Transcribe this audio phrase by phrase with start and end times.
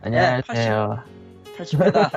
[0.00, 1.02] 안녕하세요.
[1.56, 2.10] 80회다.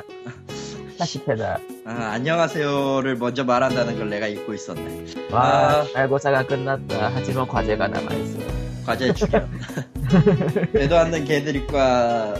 [0.98, 1.60] 80회다.
[1.84, 5.06] 아, 안녕하세요를 먼저 말한다는 걸 내가 잊고 있었네.
[5.32, 5.86] 와, 아.
[5.94, 7.10] 알고사가 끝났다.
[7.12, 8.38] 하지만 과제가 남아있어.
[8.86, 9.50] 과제 출연.
[10.72, 12.36] 되도 않는 개드립과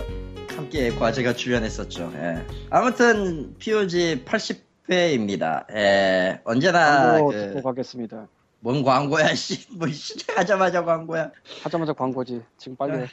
[0.55, 2.13] 함께 과제가 출연했었죠.
[2.15, 2.47] 예.
[2.71, 5.65] 아무튼 POG 80회입니다.
[5.75, 6.41] 예.
[6.45, 8.29] 언제나 광고 그, 듣고 가겠습니다.
[8.61, 9.67] 뭔 광고야, 씨.
[9.77, 11.33] 뭐 시작하자마자 광고야.
[11.65, 12.43] 하자마자 광고지.
[12.59, 13.07] 지금 빨리 해.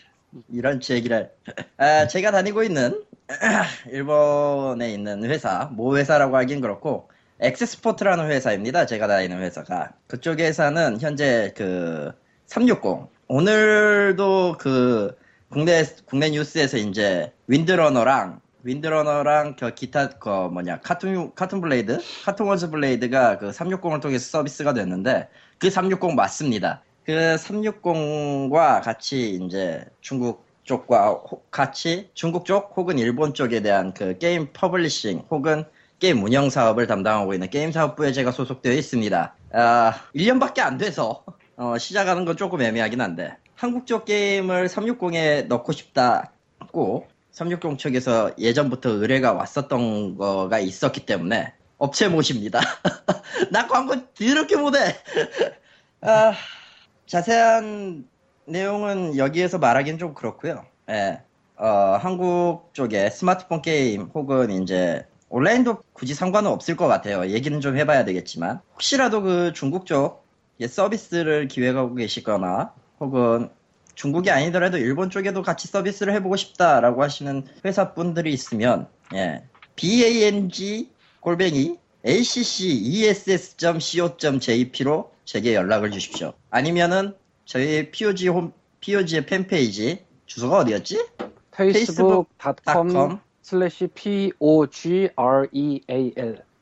[0.52, 1.32] 이런 얘기를.
[1.78, 3.04] 아, 제가 다니고 있는
[3.92, 7.10] 일본에 있는 회사, 모 회사라고 하긴 그렇고
[7.40, 8.86] 엑스스포트라는 회사입니다.
[8.86, 12.12] 제가 다니는 회사가 그쪽 회사는 현재 그
[12.48, 15.16] 360 오늘도 그
[15.50, 22.70] 국내 국내 뉴스에서 이제 윈드러너랑 윈드러너랑 그 기타 그 뭐냐 카툰 카툰 블레이드 카툰 원스
[22.70, 26.84] 블레이드가 그 360을 통해서 서비스가 됐는데 그 360 맞습니다.
[27.10, 34.20] 그 360과 같이 이제 중국 쪽과 호- 같이 중국 쪽 혹은 일본 쪽에 대한 그
[34.20, 35.64] 게임 publishing 혹은
[35.98, 39.36] 게임 운영 사업을 담당하고 있는 게임 사업부에 제가 소속되어 있습니다.
[39.54, 41.24] 아, 1년밖에 안 돼서
[41.58, 48.92] 어, 시작하는 건 조금 애매하긴 한데 한국 쪽 게임을 360에 넣고 싶다고 360 측에서 예전부터
[48.92, 52.60] 의뢰가 왔었던 거가 있었기 때문에 업체 모십니다.
[53.50, 54.96] 나 광고 더럽게 못해.
[56.02, 56.34] 아,
[57.10, 58.08] 자세한
[58.46, 60.64] 내용은 여기에서 말하기는 좀 그렇고요.
[60.92, 61.20] 예.
[61.58, 67.26] 어, 한국 쪽에 스마트폰 게임 혹은 이제 온라인도 굳이 상관은 없을 것 같아요.
[67.26, 70.24] 얘기는 좀 해봐야 되겠지만 혹시라도 그 중국 쪽
[70.64, 73.50] 서비스를 기획하고 계시거나 혹은
[73.96, 79.42] 중국이 아니더라도 일본 쪽에도 같이 서비스를 해보고 싶다라고 하시는 회사 분들이 있으면 예.
[79.76, 80.88] bang
[81.22, 83.50] 골뱅이 acces.co.jp로
[85.30, 86.34] 제게 연락을 주십시오.
[86.50, 87.14] 아니면은
[87.46, 91.06] 저희 POG 홈 POG의 팬페이지 주소가 어디였지?
[92.66, 95.14] com slash p-o-g-r-e-a-l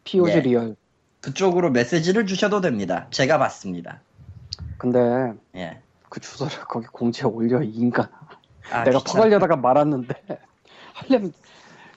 [0.03, 0.41] POG 예.
[0.41, 0.75] real.
[1.21, 3.07] 그쪽으로 메시지를 주셔도 됩니다.
[3.11, 4.01] 제가 받습니다.
[4.77, 5.79] 근데 예.
[6.09, 8.09] 그 주소를 거기 공지에 올려 이 인간.
[8.69, 8.99] 아, 내가.
[8.99, 10.13] 퍼가려다가 말았는데
[10.91, 11.31] 하려면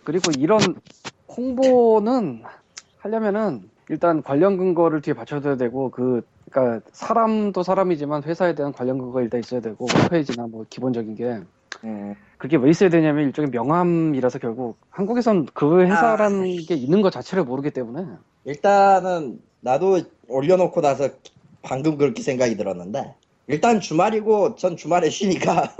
[0.04, 0.60] 그리고 이런
[1.36, 2.44] 홍보는
[2.98, 9.22] 하려면은 일단 관련 근거를 뒤에 받쳐줘야 되고 그 그러니까 사람도 사람이지만 회사에 대한 관련 근거가
[9.22, 11.40] 일단 있어야 되고 홈페이지나 뭐 기본적인 게
[11.84, 17.44] 음, 그게 왜 있어야 되냐면 일종의 명함이라서 결국 한국에선 그 회사라는 게 있는 것 자체를
[17.44, 18.06] 모르기 때문에.
[18.44, 21.08] 일단은 나도 올려놓고 나서
[21.62, 23.14] 방금 그렇게 생각이 들었는데
[23.46, 25.74] 일단 주말이고 전 주말에 쉬니까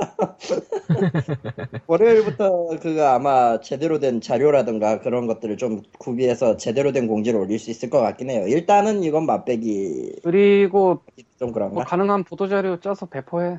[1.87, 7.71] 월요일부터 그 아마 제대로 된 자료라든가 그런 것들을 좀 구비해서 제대로 된 공지를 올릴 수
[7.71, 8.45] 있을 것 같긴 해요.
[8.47, 11.03] 일단은 이건 맛배기 그리고
[11.39, 11.85] 좀뭐 그런가?
[11.85, 13.59] 가능한 보도 자료 짜서 배포해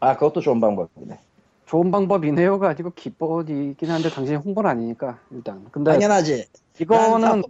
[0.00, 1.18] 아 그것도 좋은 방법이네.
[1.66, 6.46] 좋은 방법이네요가 아니고 기본이긴 한데 당신이 홍보는 아니니까 일단 근데 당연하지.
[6.80, 7.42] 이거는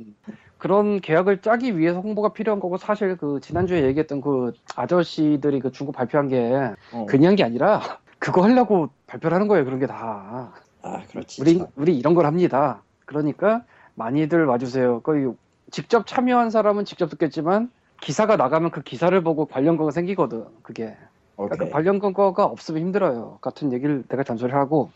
[0.59, 5.93] 그런 계약을 짜기 위해서 홍보가 필요한 거고 사실 그 지난주에 얘기했던 그 아저씨들이 그 중국
[5.95, 7.07] 발표한 게 어.
[7.09, 7.81] 그냥 게 아니라
[8.19, 10.53] 그거 하려고 발표를 하는 거예요 그런 게 다
[10.83, 11.43] 아 그렇지.
[11.43, 11.67] 우리 참.
[11.77, 13.65] 우리 이런 걸 합니다 그러니까
[13.95, 15.33] 많이들 와주세요 거의
[15.71, 17.71] 직접 참여한 사람은 직접 듣겠지만
[18.01, 20.97] 기사가 나가면 그 기사를 보고 관련 거가 생기거든 그게
[21.37, 21.71] 그러니까 그.
[21.71, 23.39] 관련 근거가 없으면 힘들어요.
[23.41, 24.91] 같은 얘기를 내가 잔소리 하고.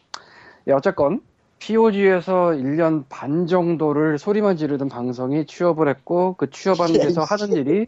[0.68, 1.20] 예, 어쨌건
[1.66, 7.86] POG에서 1년 반 정도를 소리만 지르던 방송이 취업을 했고 그 취업하는 데서 하는 일이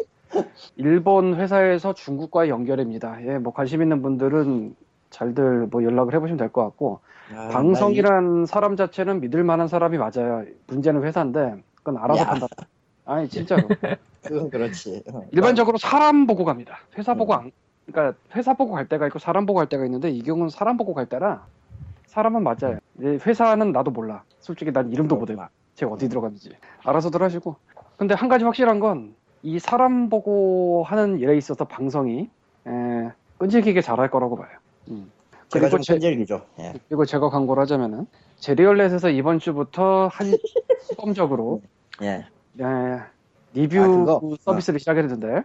[0.77, 3.19] 일본 회사에서 중국과의 연결입니다.
[3.27, 4.77] 예, 뭐 관심 있는 분들은
[5.11, 7.01] 잘들 뭐 연락을 해보시면 될 것 같고
[7.35, 10.45] 아, 방송이란 사람 자체는 믿을 만한 사람이 맞아요.
[10.69, 12.27] 문제는 회사인데 그건 알아서 야.
[12.27, 12.49] 판단.
[13.07, 13.67] 아니 진짜로.
[13.81, 13.97] 나 이-
[14.29, 15.03] 그건 그렇지.
[15.13, 15.23] 어.
[15.33, 16.79] 일반적으로 사람 보고 갑니다.
[16.97, 17.39] 회사 보고 음.
[17.39, 17.53] 안,
[17.87, 20.95] 그러니까 회사 보고 갈 때가 있고 사람 보고 갈 때가 있는데 이 경우는 사람 보고
[20.95, 21.45] 갈 때라
[22.07, 22.79] 사람은 맞아요.
[23.01, 24.23] 회사는 나도 몰라.
[24.41, 25.49] 솔직히 난 이름도 못 외워.
[25.75, 26.57] 제가 어디 들어갔는지.
[26.85, 27.57] 알아서들 하시고.
[27.97, 32.31] 근데 한 가지 확실한 건 이 사람 보고 하는 일에 있어서 방송이
[32.67, 34.49] 에, 끈질기게 잘할 거라고 봐요.
[34.89, 35.13] 음.
[35.51, 36.47] 제가 그리고 좀 제, 끈질기죠.
[36.61, 36.73] 예.
[36.89, 38.07] 그리고 제가 광고를 하자면은
[38.39, 40.29] 제리얼렛에서 이번 주부터 한
[40.89, 41.61] 시범적으로
[42.01, 42.27] 예.
[42.59, 43.01] 에,
[43.53, 44.37] 리뷰 아?
[44.41, 45.43] 서비스를 시작했는데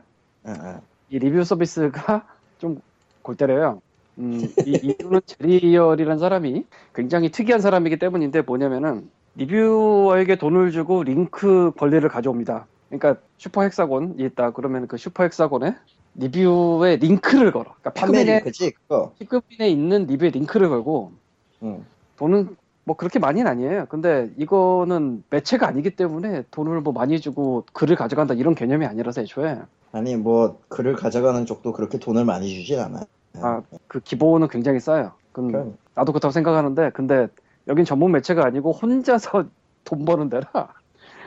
[0.47, 0.79] 응, 응.
[1.09, 2.25] 이 리뷰 서비스가
[2.57, 2.81] 좀
[3.21, 3.81] 골 때려요.
[4.19, 12.07] 음, 이 이유는 제리얼이라는 사람이 굉장히 특이한 사람이기 때문인데 뭐냐면은 리뷰어에게 돈을 주고 링크 권리를
[12.09, 12.67] 가져옵니다.
[12.89, 15.75] 그러니까 슈퍼 헥사곤이 있다 그러면 그 슈퍼 헥사곤에
[16.15, 17.75] 리뷰에 링크를 걸어.
[17.79, 18.73] 그러니까 판매 링크지.
[19.19, 21.13] 피그민에 있는 리뷰에 링크를 걸고
[21.63, 21.85] 응.
[22.17, 23.85] 돈은 뭐 그렇게 많이는 아니에요.
[23.87, 29.59] 근데 이거는 매체가 아니기 때문에 돈을 뭐 많이 주고 글을 가져간다 이런 개념이 아니라서 애초에
[29.91, 33.05] 아니 뭐 글을 가져가는 쪽도 그렇게 돈을 많이 주진 않아.
[33.37, 35.13] 아, 그 기본은 굉장히 싸요.
[35.31, 37.27] 그건 그럼 나도 그렇다고 생각하는데 근데
[37.67, 39.45] 여긴 전문 매체가 아니고 혼자서
[39.85, 40.45] 돈 버는 데라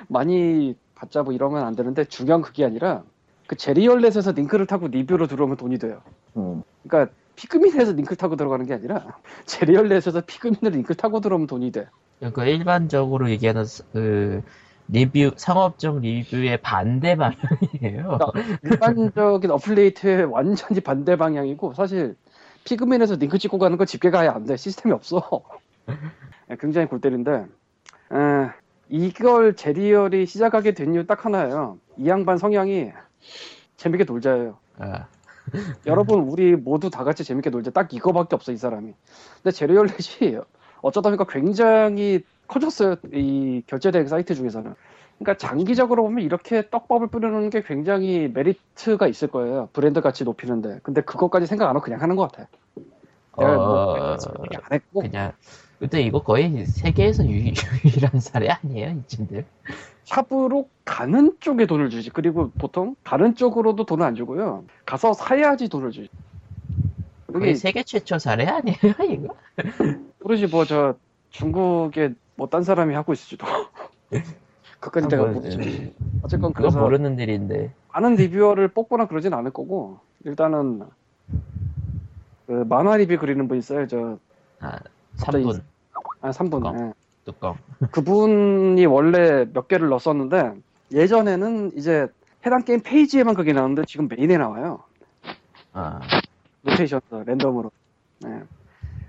[0.08, 3.02] 많이 받자 뭐 이러면 안 되는데 중요한 그게 아니라
[3.46, 6.00] 그 제리얼렛에서 링크를 타고 리뷰로 들어오면 돈이 돼요.
[6.36, 6.62] 음.
[6.86, 11.88] 그러니까 피그민에서 링크를 타고 들어가는 게 아니라 제리얼렛에서 피그민을 링크를 타고 들어오면 돈이 돼.
[12.32, 14.42] 그 일반적으로 얘기하는 스- 그
[14.92, 18.18] 리뷰 상업적 리뷰의 반대 방향이에요.
[18.62, 22.14] 일반적인 affiliate의 완전히 반대 방향이고 사실
[22.64, 24.56] 피그민에서 링크 찍고 가는 거 집계가 아예 안 돼.
[24.56, 25.42] 시스템이 없어.
[26.50, 28.50] 예, 굉장히 골 때린데 에,
[28.90, 31.78] 이걸 제리얼이 시작하게 된 이유 딱 하나예요.
[31.96, 32.92] 이 양반 성향이
[33.78, 34.58] 재밌게 놀자예요.
[34.78, 35.06] 아,
[35.86, 37.70] 여러분 우리 모두 다 같이 재밌게 놀자.
[37.70, 38.92] 딱 이거밖에 없어 이 사람이.
[39.42, 40.38] 근데 제리얼렛이
[40.82, 42.96] 어쩌다 보니까 굉장히 커졌어요.
[43.12, 44.74] 이 결제 대행 사이트 중에서는.
[45.18, 49.68] 그러니까 장기적으로 보면 이렇게 떡밥을 뿌려놓는 게 굉장히 메리트가 있을 거예요.
[49.72, 50.80] 브랜드 가치 높이는데.
[50.82, 52.48] 근데 그것까지 생각 안 하고 그냥 하는 것 같아.
[53.38, 55.32] 내가 뭐 어, 얘기 안 했고 그냥
[55.78, 57.30] 근데 이거 거의 세계에서 유,
[57.84, 59.44] 유일한 사례 아니에요, 이친들?
[60.04, 62.10] 샵으로 가는 쪽에 돈을 주지.
[62.10, 64.64] 그리고 보통 가는 쪽으로도 돈을 안 주고요.
[64.84, 66.08] 가서 사야지 돈을 주지.
[67.34, 68.76] 여기 세계 최초 사례 아니에요,
[69.10, 69.34] 이거?
[70.20, 70.94] 모르지 뭐 저
[71.30, 73.46] 중국에 뭐 딴 사람이 하고 있을지도.
[74.80, 75.58] 그까지 내가 뭐, 모르지.
[75.58, 77.72] 음, 어쨌건 그거 모르는 일인데.
[77.92, 80.82] 많은 리뷰어를 뽑거나 그러진 않을 거고 일단은
[82.46, 83.86] 그 만화 리뷰 그리는 분 있어요.
[83.86, 84.18] 저
[84.60, 84.78] 아,
[85.18, 85.62] 갑자기 3분
[86.20, 86.50] 아, 3분.
[86.50, 86.92] 뚜껑.
[87.24, 87.56] 뚜껑.
[87.92, 90.54] 그분이 원래 몇 개를 넣었었는데
[90.92, 92.08] 예전에는 이제
[92.44, 94.80] 해당 게임 페이지에만 그게 나오는데 지금 메인에 나와요.
[95.72, 96.00] 아,
[96.64, 97.70] 로테이션 랜덤으로.
[98.20, 98.42] 네.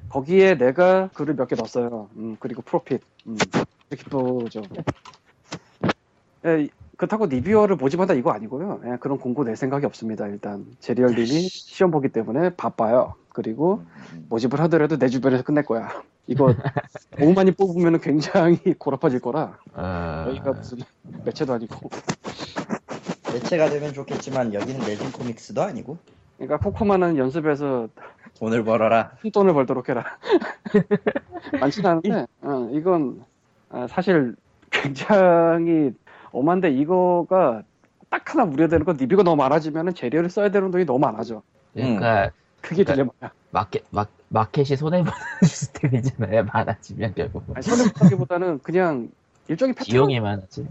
[0.10, 2.10] 거기에 내가 글을 몇 개 넣었어요.
[2.18, 3.02] 음, 그리고 profit.
[3.28, 3.38] 음,
[3.90, 4.62] 이렇게 또죠.
[6.46, 6.68] 예,
[6.98, 8.82] 그렇다고 리뷰어를 모집한다 이거 아니고요.
[8.86, 10.28] 예, 그런 공고 낼 생각이 없습니다.
[10.28, 13.16] 일단 제리얼님이 시험 보기 때문에 바빠요.
[13.30, 13.84] 그리고
[14.30, 16.04] 모집을 하더라도 내 주변에서 끝낼 거야.
[16.28, 16.54] 이거
[17.18, 19.58] 너무 많이 뽑으면 굉장히 고라파질 거라.
[19.74, 20.80] 어, 여기가 무슨
[21.26, 21.90] 매체도 아니고.
[23.34, 25.98] 매체가 되면 좋겠지만 여기는 레진 코믹스도 아니고
[26.38, 27.88] 그러니까 코코마는 연습해서
[28.40, 29.12] 돈을 벌어라.
[29.22, 30.04] 큰 돈을 벌도록 해라.
[31.60, 33.24] 많지는 않은데, 어, 이건
[33.70, 34.36] 아, 사실
[34.72, 35.92] 굉장히
[36.32, 37.64] 엄한데 이거가
[38.10, 41.42] 딱 하나 우려되는 건 리뷰가 너무 많아지면 재료를 써야 되는 돈이 너무 많아져.
[41.74, 42.32] 그러니까
[42.62, 43.32] 그게 그러니까- 딜레마야.
[43.52, 45.12] 마켓 마, 마켓이 손해 보는
[45.44, 46.46] 시스템이잖아요.
[46.52, 49.10] 많아지면 결국 아니, 손해보기보다는 그냥
[49.48, 50.68] 일종의 패턴, 비용이 많아지.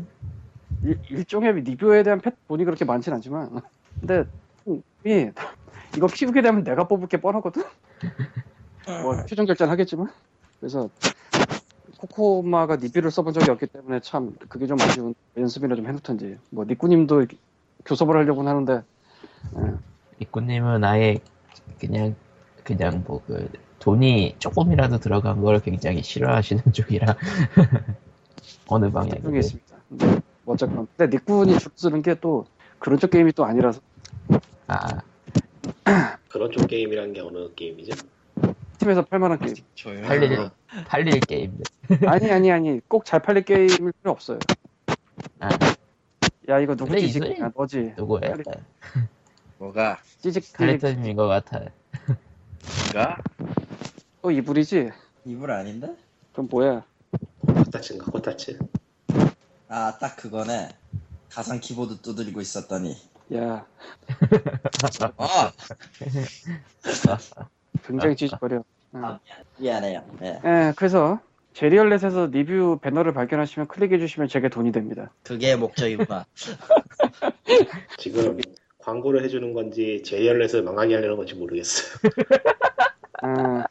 [0.83, 3.61] 일, 일종의 리뷰에 대한 패, 돈이 그렇게 많진 않지만,
[4.01, 4.25] 근데
[4.67, 4.83] 이
[5.97, 7.63] 이거 키우게 되면 내가 뽑을 게 뻔하거든.
[9.03, 10.09] 뭐 최종 결제는 하겠지만,
[10.59, 10.89] 그래서
[11.99, 16.39] 코코마가 리뷰를 써본 적이 없기 때문에 참 그게 좀 아쉬운 연습이나 좀 해놓던지.
[16.51, 17.27] 뭐 니꾸님도
[17.85, 18.83] 교섭을 하려고는 하는데,
[19.59, 19.73] 예.
[20.19, 21.19] 이꾸님은 아예
[21.79, 22.15] 그냥
[22.65, 23.49] 그냥 뭐 그
[23.79, 27.17] 돈이 조금이라도 들어간 걸 굉장히 싫어하시는 쪽이라
[28.69, 29.77] 어느 방향이든 있습니다.
[29.89, 30.07] 근데
[30.45, 32.47] 뭐 어쨌건 근데 니꾼이 주로 쓰는 게 또
[32.79, 33.81] 그런 쪽 게임이 또 아니라서
[34.67, 35.03] 아
[36.29, 38.07] 그런 쪽 게임이라는 게 어느 게임이죠?
[38.79, 39.55] 팀에서 팔만한 게임.
[39.75, 40.07] 조용히.
[40.07, 40.51] 팔릴
[40.87, 41.65] 팔릴 게임들.
[42.07, 44.39] 아니 아니 아니 꼭 잘 팔릴 게임일 필요 없어요.
[45.41, 45.49] 아
[46.49, 47.07] 야 이거 누구지?
[47.07, 47.95] 이소리- 야, 너지.
[47.97, 48.33] 누구예요?
[48.35, 48.45] 칼리-
[49.59, 51.69] 뭐가 찌직 칼리터님인 것 같아요.
[52.93, 53.17] 뭐가
[54.23, 54.91] 또 이불이지?
[55.25, 55.95] 이불 아닌데?
[56.33, 56.83] 그럼 뭐야?
[57.47, 58.59] 코타츠인가 코타츠
[59.69, 60.71] 아 딱 그거네.
[61.31, 62.97] 가상 키보드 두드리고 있었더니
[63.35, 63.67] 야
[65.17, 65.53] 아
[67.87, 68.63] 굉장히 찌직거려.
[68.93, 69.19] 아,
[69.57, 70.05] 미안해요.
[70.23, 70.41] 예.
[70.45, 71.21] 예, 그래서
[71.55, 75.11] 제리얼렛에서 리뷰 배너를 발견하시면 클릭해 주시면 제게 돈이 됩니다.
[75.23, 76.27] 그게 목적이구나.
[77.99, 78.39] 지금
[78.79, 82.11] 광고를 해주는 건지 제이얼렛을 망하게 하려는 건지 모르겠어요
[83.23, 83.65] 아,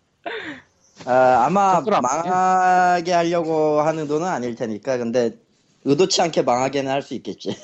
[1.06, 5.38] 아, 아마 망하게 하려고 하는 돈은 아닐 테니까 근데
[5.83, 7.55] 의도치 않게 망하게는 할 수 있겠지.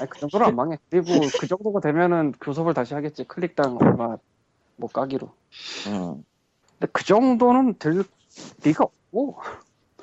[0.00, 0.78] 아니, 그 정도는 안 망해.
[0.90, 3.24] 그리고 그 정도가 되면은 교섭을 다시 하겠지.
[3.24, 4.16] 클릭당 얼마
[4.76, 5.30] 뭐 까기로.
[5.88, 6.24] 음.
[6.78, 8.04] 근데 그 정도는 될
[8.64, 9.38] 리가 없고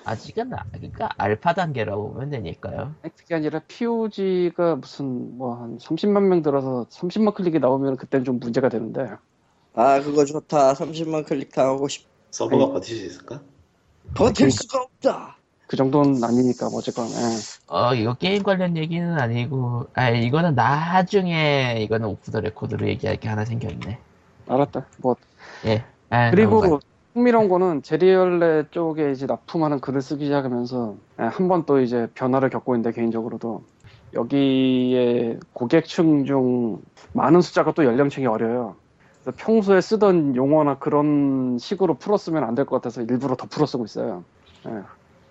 [0.06, 2.96] 아직은 아- 그러니까 알파 단계라고 보면 되니까요.
[3.04, 8.40] 아니, 그게 아니라 POG가 무슨 뭐 한 30만 명 들어서 30만 클릭이 나오면 그때는 좀
[8.40, 9.08] 문제가 되는데
[9.76, 10.74] 아 그거 좋다.
[10.74, 12.08] 30만 클릭하고 싶.
[12.32, 12.74] 서버가 아니.
[12.74, 13.42] 버틸 수 있을까?
[14.16, 15.38] 버틸 수가 없다.
[15.74, 17.48] 그 정도는 아니니까 뭐 어쨌건 예.
[17.66, 23.28] 어 이거 게임 관련 얘기는 아니고 아 이거는 나중에 이거는 off the record로 얘기할 게
[23.28, 23.98] 하나 생겨있네.
[24.48, 24.86] 알았다.
[24.98, 25.16] 뭐
[25.66, 25.84] 예.
[26.12, 26.30] 아.
[26.30, 26.80] 그리고
[27.16, 32.76] 흥미로운 거는 제리얼레 쪽에 이제 납품하는 글을 쓰기 시작하면서 한 번 또 이제 변화를 겪고
[32.76, 33.66] 있는데 개인적으로도
[34.14, 36.82] 여기에 고객층 중
[37.14, 38.76] 많은 숫자가 또 연령층이 어려요.
[39.24, 43.86] 그래서 평소에 쓰던 용어나 그런 식으로 풀었으면 안 될 것 같아서 일부러 더 풀어 쓰고
[43.86, 44.26] 있어요.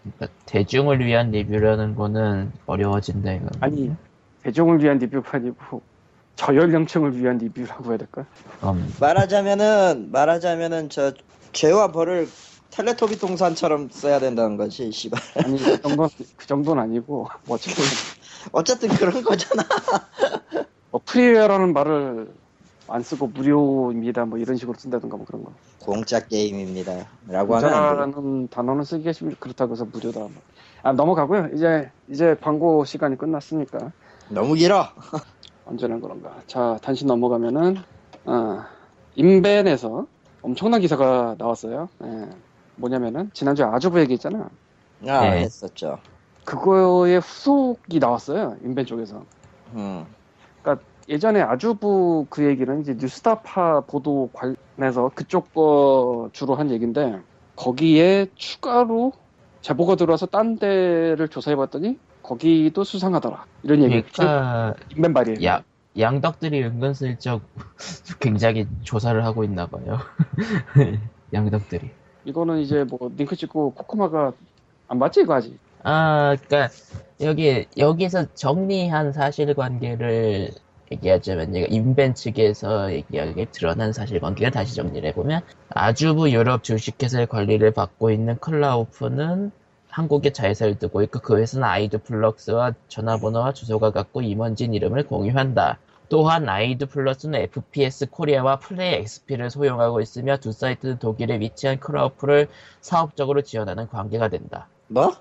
[0.02, 3.46] 그러니까 대중을 위한 리뷰라는 거는 어려워진다 이거.
[3.60, 3.90] 아니
[4.42, 5.82] 대중을 위한 리뷰가 아니고
[6.36, 8.26] 저연령층을 위한 리뷰라고 해야 될까?
[8.64, 11.12] 음, 말하자면은 말하자면은 저
[11.52, 12.28] 죄와 벌을
[12.70, 17.84] 텔레토비 동산처럼 써야 된다는 거지 씨발 아니 그 정도 그 정도는 아니고 뭐 어쨌든
[18.52, 19.62] 어쨌든 그런 거잖아
[20.90, 22.32] 뭐 프리웨어라는 말을
[22.88, 25.52] 안 쓰고 무료입니다 뭐 이런 식으로 쓴다든가 뭐 그런 거.
[25.80, 26.92] 공짜 게임입니다
[27.28, 27.76] 라고 하면 돼.
[27.76, 30.20] 공짜라는 단어는 쓰기가 좀 그렇다고 해서 무료다.
[30.20, 30.30] 뭐.
[30.82, 31.50] 아 넘어가고요.
[31.54, 33.92] 이제 이제 광고 시간이 끝났으니까
[34.28, 34.84] 너무 길어
[35.64, 36.36] 언제나 그런가.
[36.46, 37.76] 자 단신 넘어가면은
[38.24, 38.60] 어,
[39.14, 40.06] 인벤에서
[40.42, 41.88] 엄청난 기사가 나왔어요.
[42.04, 42.28] 예.
[42.76, 44.48] 뭐냐면은 지난주에 아주부 얘기 했잖아.
[45.06, 45.40] 아 네.
[45.40, 45.98] 했었죠
[46.44, 48.56] 그거의 후속이 나왔어요.
[48.64, 49.24] 인벤 쪽에서.
[49.74, 50.04] 음.
[51.08, 57.20] 예전에 아주부 그 얘기는 이제 뉴스타파 보도 관련해서 그쪽 거 주로 한 얘기인데
[57.56, 59.12] 거기에 추가로
[59.60, 65.44] 제보가 들어와서 딴 데를 조사해봤더니 거기도 수상하더라 이런 얘기 그러니까 인벤 발이에요.
[65.44, 65.64] 야,
[65.98, 67.42] 양덕들이 은근슬쩍
[68.20, 69.98] 굉장히 조사를 하고 있나 봐요.
[71.32, 71.90] 양덕들이.
[72.24, 74.32] 이거는 이제 뭐 링크 찍고 코코마가
[74.88, 75.58] 안 봤지 이거 아직.
[75.82, 76.72] 아, 그러니까
[77.20, 80.50] 여기 여기서 정리한 사실관계를
[80.92, 88.10] 얘기하자면 얘가 인벤 측에서 얘기하게 드러난 사실관계를 다시 정리를 해보면 아주부 유럽 주식회사의 관리를 받고
[88.10, 89.50] 있는 클라우프는
[89.88, 95.78] 한국에 자회사를 두고 있고 그 회사는 아이드 플럭스와 전화번호와 주소가 같고 임원진 이름을 공유한다.
[96.08, 102.48] 또한 아이드 플러스는 FPS 코리아와 플레이 XP를 소용하고 있으며 두 사이트는 독일에 위치한 클라우프를
[102.80, 104.68] 사업적으로 지원하는 관계가 된다.
[104.92, 105.16] 뭐?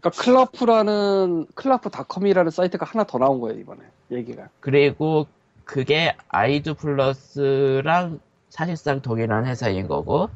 [0.00, 4.48] 그러니까 클라프라는 클라프.com이라는 사이트가 하나 더 나온 거예요 이번에 얘기가.
[4.60, 5.26] 그리고
[5.64, 10.28] 그게 아이드 플러스랑 사실상 동일한 회사인 거고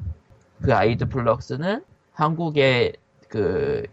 [0.62, 2.94] 그 아이드 플러스는 한국의
[3.28, 3.84] 그,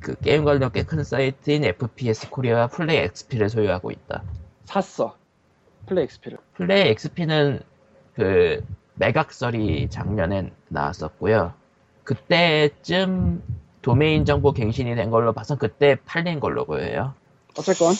[0.00, 4.22] 그 게임 관련 꽤 큰 사이트인 FPS 코리아와 플레이 XP를 소유하고 있다.
[4.64, 5.16] 샀어
[5.86, 6.38] 플레이 XP를.
[6.54, 7.60] 플레이 XP는
[8.14, 8.64] 그
[8.94, 11.54] 매각설이 작년에 나왔었고요.
[12.04, 13.42] 그때쯤
[13.84, 17.12] 도메인 정보 갱신이 된 걸로 봐서 그때 팔린 걸로 보여요.
[17.58, 17.92] 어쨌건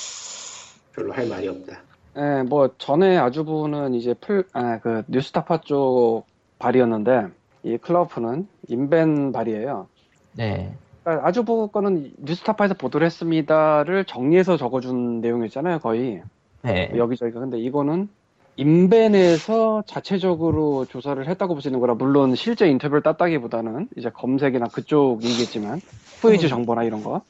[0.94, 1.78] 별로 할 말이 없다.
[2.16, 6.24] 예, 뭐 전에 아주부는 이제 풀, 아, 그 뉴스타파 쪽
[6.58, 7.26] 발이었는데
[7.64, 9.88] 이 클라우프는 인벤 발이에요.
[10.32, 10.74] 네.
[11.02, 16.22] 그러니까 아주부 거는 뉴스타파에서 보도를 했습니다를 정리해서 적어준 내용이었잖아요, 거의
[16.62, 16.90] 네.
[16.96, 17.40] 여기저기가.
[17.40, 18.08] 근데 이거는
[18.56, 25.80] 인벤에서 자체적으로 조사를 했다고 보시는 거라 물론 실제 인터뷰를 땄다기보다는 이제 검색이나 그쪽이겠지만
[26.20, 27.23] 후이즈 정보나 이런 거.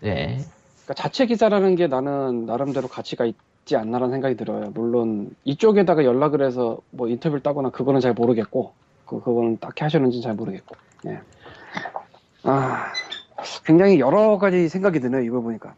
[0.00, 0.44] 네.
[0.84, 4.70] 그러니까 자체 기사라는 게 나는 나름대로 가치가 있지 않나라는 생각이 들어요.
[4.74, 8.72] 물론 이쪽에다가 연락을 해서 뭐 인터뷰를 따거나 그거는 잘 모르겠고,
[9.06, 10.74] 그, 그거는 딱히 하셨는지는 잘 모르겠고.
[11.06, 11.20] 예.
[12.42, 12.92] 아,
[13.64, 15.74] 굉장히 여러 가지 생각이 드네요, 이걸 보니까.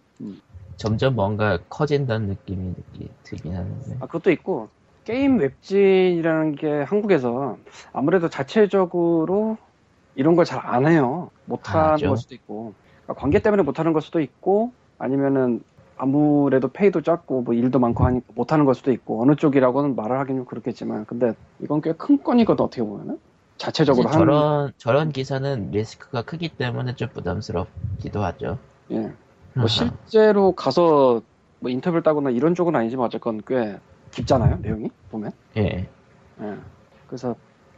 [0.77, 3.97] 점점 뭔가 커진다는 느낌이 느끼, 들긴 하는데.
[4.01, 4.71] 아, 그것도 있고,
[5.05, 7.59] 게임 웹진이라는 게 한국에서
[7.93, 9.59] 아무래도 자체적으로
[10.15, 11.31] 이런 걸 잘 안 해요.
[11.33, 12.09] 안 못하는 하죠.
[12.09, 15.63] 걸 수도 있고, 그러니까 관계 때문에 못하는 걸 수도 있고, 아니면은
[15.97, 20.37] 아무래도 페이도 작고 뭐 일도 많고 하니까 못하는 걸 수도 있고 어느 쪽이라고는 말을 하긴
[20.39, 23.21] 좀 그렇겠지만 근데 이건 꽤 큰 건이거든 어떻게 보면은
[23.59, 28.59] 자체적으로 하는 저런 저런 기사는 리스크가 크기 때문에 좀 부담스럽기도 하죠.
[28.91, 29.13] 예.
[29.57, 31.23] 뭐 실제로 가서
[31.61, 33.79] 뭐 인터뷰를 따거나 이런 쪽은 아니지만 어쨌건 꽤
[34.15, 35.89] 깊잖아요 내용이 보면 예.
[36.41, 36.57] 예.
[37.07, 37.35] 그래서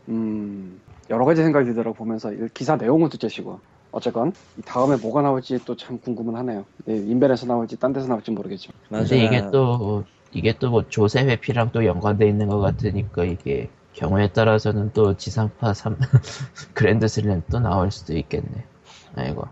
[0.08, 3.60] 음 여러 가지 생각이 들더라고 보면서 이 기사 내용은 둘째시고
[3.92, 8.30] 어쨌건 이 다음에 뭐가 나올지 또 참 궁금은 하네요 네, 인벤에서 나올지 딴 데서 나올지
[8.30, 13.70] 모르겠지만 근데 이게 또 이게 또 뭐 조세 회피랑 또 연관돼 있는 것 같으니까 이게
[13.94, 15.96] 경우에 따라서는 또 지상파 3
[16.74, 18.66] 그랜드 슬램 또 나올 수도 있겠네.
[19.14, 19.44] 아이고.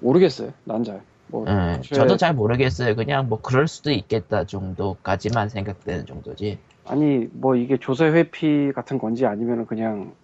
[0.00, 2.96] 모르겠어요 난 잘 뭐 예, 애초에 저도 잘 모르겠어요.
[2.96, 6.58] 그냥 뭐 그럴 수도 있겠다 정도까지만 생각되는 정도지.
[6.86, 10.14] 아니 뭐 이게 조세 회피 같은 건지 아니면은 그냥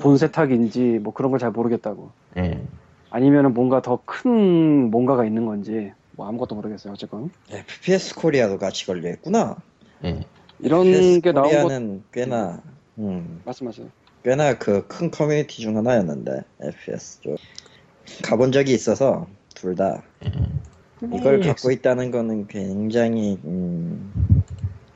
[0.00, 2.60] 돈 세탁인지 뭐 그런 걸 잘 모르겠다고 예.
[3.10, 9.10] 아니면은 뭔가 더 큰 뭔가가 있는 건지 뭐 아무것도 모르겠어요 어쨌건 FPS 코리아도 같이 걸려
[9.10, 9.56] 있구나
[10.04, 10.20] 예.
[10.60, 12.62] 이런 FPS 게 나온 것 꽤나
[12.98, 13.88] 음, 말씀하세요
[14.22, 17.36] 꽤나 그 큰 커뮤니티 중 하나였는데 FPS 쪽
[18.22, 20.02] 가본 적이 있어서 둘다
[21.12, 21.48] 이걸 예.
[21.48, 24.12] 갖고 있다는 거는 굉장히 음,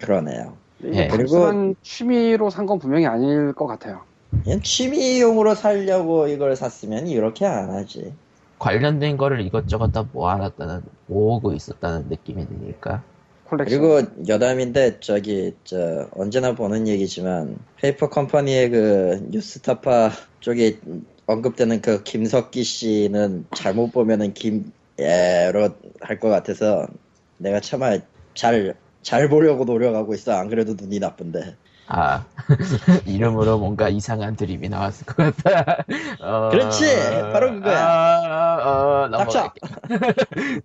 [0.00, 0.56] 그러네요.
[0.82, 1.08] 이게 예.
[1.08, 4.00] 그리고- 취미로 산 건 분명히 아닐 것 같아요
[4.44, 8.12] 그냥 취미용으로 살려고 이걸 샀으면 이렇게 안 하지.
[8.58, 13.02] 관련된 거를 이것저것 다 모아놨다는 모으고 있었다는 느낌이 드니까.
[13.44, 20.10] 콜렉션 그리고 여담인데 저기 저 언제나 보는 얘기지만 페이퍼 컴퍼니의 그 뉴스타파
[20.40, 20.78] 쪽에
[21.28, 25.68] 언급되는 그 김석기 씨는 잘못 보면은 김예로
[26.00, 26.86] 할 것 같아서
[27.36, 27.98] 내가 차마
[28.34, 30.32] 잘, 잘 보려고 노력하고 있어.
[30.32, 31.54] 안 그래도 눈이 나쁜데.
[31.90, 32.26] 아
[33.06, 35.84] 이름으로 뭔가 이상한 드립이 나왔을 것 같다.
[36.20, 36.84] 어, 그렇지!
[37.32, 37.78] 바로 그거야.
[37.78, 39.52] 아, 어, 닥쳐!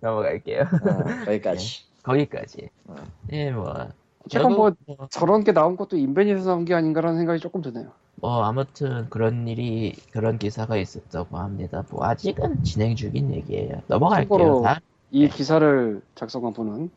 [0.02, 0.60] 넘어갈게요.
[0.62, 1.82] 어, 거기까지.
[2.02, 2.68] 거기까지.
[2.86, 2.96] 어.
[3.32, 3.88] 예, 뭐.
[4.26, 7.92] 어쨌건 뭐 결국 저런 게 나온 것도 인벤에서 나온 게 아닌가라는 생각이 조금 드네요.
[8.16, 11.84] 뭐 아무튼 그런 일이 그런 기사가 있었다고 합니다.
[11.90, 13.82] 뭐 아직은 진행 중인 얘기예요.
[13.86, 14.28] 넘어갈게요.
[14.28, 14.80] 참고로 다.
[15.10, 16.90] 이 기사를 작성한 분은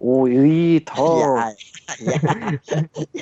[0.00, 1.52] 오의 더 야,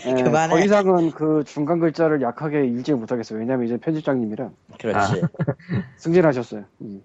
[0.04, 0.54] 예, 그만해.
[0.54, 3.38] 더 이상은 그 중간 글자를 약하게 읽지 못하겠어요.
[3.38, 5.22] 왜냐면 이제 편집장님이라 그렇지.
[5.96, 6.64] 승진하셨어요.
[6.82, 7.02] 음,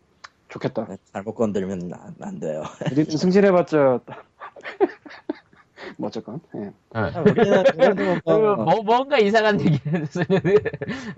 [0.50, 0.88] 좋겠다.
[1.14, 2.64] 잘못 건들면 안, 안 돼요.
[3.10, 4.02] 승진해봤자
[5.98, 6.72] 뭐 어쨌건 예.
[6.94, 7.12] 어.
[7.22, 7.64] 우리는,
[8.26, 10.08] 뭐, 뭐, 뭔가 이상한 얘기를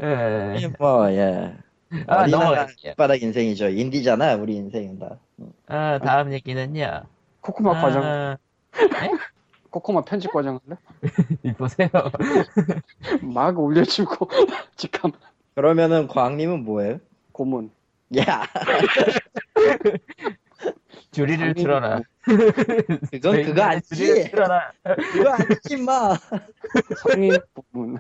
[0.02, 0.68] 예.
[0.80, 1.54] 뭐, 예.
[2.08, 2.94] 아, 넘어갈게요.
[2.98, 3.70] 바닥 인생이죠.
[3.70, 5.18] 인디잖아, 우리 인생은 다.
[5.68, 7.04] 아, 다음 얘기는요.
[7.42, 8.38] 코코마 과정, 아,
[9.70, 10.78] 코코마 편집 과정 할래?
[11.58, 11.90] 보세요.
[13.22, 14.28] 막 올려주고
[14.76, 15.12] 직함
[15.56, 17.00] 그러면은 광님은 뭐예요?
[17.32, 17.72] 고문.
[18.18, 18.44] 야,
[21.12, 22.02] 주리를 틀어라.
[22.26, 24.32] 그건 그거 주리를 아니지.
[24.32, 24.72] 틀어라.
[25.12, 26.16] 그거 아니지, 마.
[26.98, 27.34] 성인
[27.72, 27.98] 고문.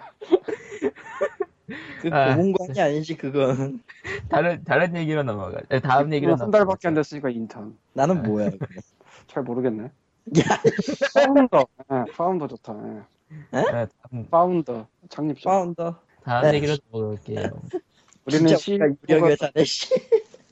[2.01, 2.35] 그 아.
[2.35, 3.81] 고문관이 아니지, 그건.
[4.29, 5.59] 다른 다른 얘기로 넘어가.
[5.71, 7.77] 에, 다음 얘기로 한 달밖에 안 됐으니까 인턴.
[7.93, 8.65] 나는 뭐야, 그거.
[9.27, 9.83] 잘 모르겠네.
[9.85, 9.91] 야,
[11.13, 11.65] founder.
[11.91, 12.75] 예, founder 좋다.
[13.53, 13.59] 예.
[13.59, 13.63] 에,
[14.09, 15.49] 다음, founder 창립자.
[15.49, 15.99] founder.
[16.23, 16.53] 다음 네.
[16.55, 17.49] 얘기로 넘어갈게요.
[18.25, 19.89] 우리는 CEO가 유력 회사네, 씨.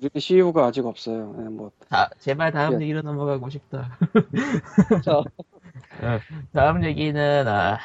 [0.01, 1.35] 우리는 CEO가 아직 없어요.
[1.37, 2.85] 예, 뭐 다, 제발 다음 예.
[2.85, 3.97] 얘기로 넘어가고 싶다.
[5.05, 6.19] 저, 어,
[6.53, 7.77] 다음 얘기는 아,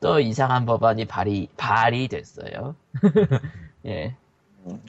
[0.00, 2.76] 또 이상한 법안이 발의 발의 됐어요.
[3.86, 4.14] 예.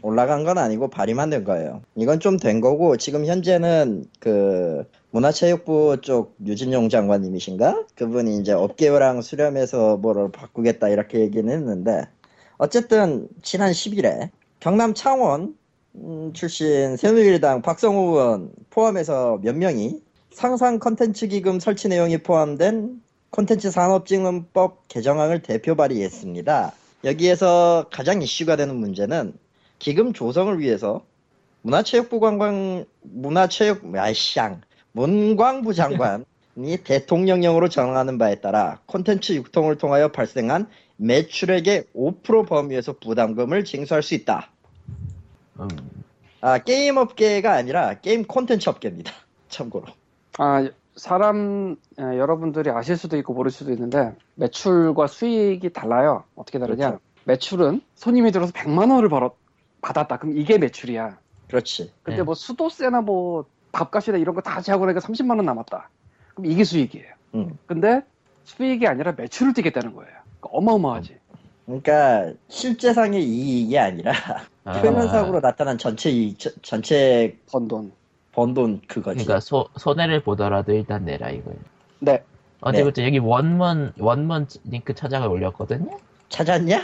[0.03, 1.81] 올라간 건 아니고 발의만 된 거예요.
[1.95, 7.87] 이건 좀 된 거고 지금 현재는 그 문화체육부 쪽 유진용 장관님이신가?
[7.95, 12.07] 그분이 이제 업계랑 수렴해서 뭐를 바꾸겠다 이렇게 얘기는 했는데
[12.57, 14.29] 어쨌든 지난 10일에
[14.61, 15.55] 경남 창원 음,
[16.33, 24.87] 출신 새누리당 박성호 의원 포함해서 몇 명이 상상 컨텐츠 기금 설치 내용이 포함된 콘텐츠 산업진흥법
[24.87, 26.73] 개정안을 대표 발의했습니다.
[27.05, 29.33] 여기에서 가장 이슈가 되는 문제는
[29.79, 31.05] 기금 조성을 위해서
[31.61, 34.59] 문화체육부 관광 문화체육 아이샹
[34.91, 36.25] 문광부 장관이
[36.83, 44.51] 대통령령으로 정하는 바에 따라 콘텐츠 유통을 통하여 발생한 매출액의 5% 범위에서 부담금을 징수할 수 있다.
[45.59, 45.67] 음,
[46.41, 49.11] 아 게임 업계가 아니라 게임 콘텐츠 업계입니다.
[49.49, 49.85] 참고로.
[50.37, 56.23] 아, 사람, 예, 여러분들이 아실 수도 있고 모를 수도 있는데, 매출과 수익이 달라요.
[56.35, 56.87] 어떻게 다르냐?
[56.89, 57.03] 그렇죠.
[57.25, 59.33] 매출은 손님이 들어서 100만 원을 벌었,
[59.81, 60.17] 받았다.
[60.17, 61.17] 그럼 이게 매출이야.
[61.47, 61.91] 그렇지.
[62.03, 62.23] 근데 네.
[62.23, 65.89] 뭐 수도세나 뭐 밥값이나 이런 거 다 제하고 나니까 30만 원 남았다.
[66.33, 67.13] 그럼 이게 수익이에요.
[67.35, 67.57] 음.
[67.67, 68.01] 근데
[68.43, 70.11] 수익이 아니라 매출을 띄겠다는 거예요.
[70.39, 71.17] 그러니까 어마어마하지.
[71.65, 74.13] 그러니까 실제상의 이익이 아니라
[74.65, 77.91] 아, 표면상으로 나타난 전체 이익, 저- 전체 번 돈.
[78.33, 79.23] 번돈 그거지.
[79.23, 81.57] 그러니까 소, 손해를 보더라도 일단 내라 이거예요.
[81.99, 82.23] 네.
[82.61, 85.97] 어제부터 여기 원문 원문 링크 찾아가 올렸거든요.
[86.29, 86.81] 찾았냐?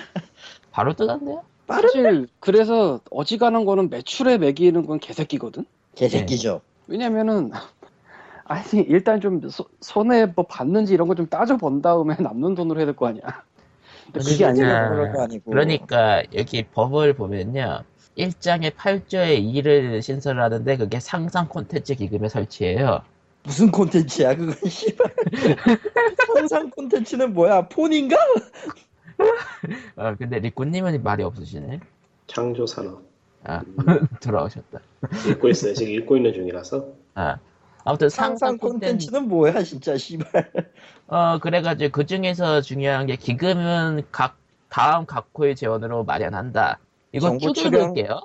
[0.71, 1.43] 바로 뜨던데요?
[1.67, 5.65] 사실 그래서 어지간한 거는 매출에 매기는 건 개새끼거든.
[5.95, 6.61] 개새끼죠.
[6.87, 7.51] 왜냐면은
[8.45, 12.79] 아니 일단 좀 소- 손해 뭐 받는지 이런 거 좀 따져 본 다음에 남는 돈으로
[12.79, 13.21] 해야 될 거 아니야.
[14.13, 15.51] 그게 아니라 그런 거 아니고.
[15.51, 17.83] 그러니까 여기 법을 보면요.
[18.17, 23.01] 1장에 8조의 2를 신설하는데 그게 상상 콘텐츠 기금의 설치예요.
[23.43, 25.13] 무슨 콘텐츠야 그건 씨발.
[26.27, 27.67] 상상 콘텐츠는 뭐야?
[27.69, 28.17] 폰인가?
[29.95, 31.79] 아, 근데 리꾸님은 말이 없으시네.
[32.27, 33.01] 창조 산업
[33.43, 33.61] 아,
[34.21, 34.79] 돌아오셨다.
[35.29, 35.73] 읽고 있어요.
[35.73, 37.37] 지금 읽고 있는 중이라서 아,
[37.83, 40.51] 아무튼 상상 상상 콘텐츠, 콘텐츠는 뭐야 진짜 씨발.
[41.07, 44.37] 어, 그래가지고 그 중에서 중요한 게 기금은 각,
[44.69, 46.79] 다음 각호의 재원으로 마련한다.
[47.11, 48.21] 이거 쭉 출연- 읽을게요.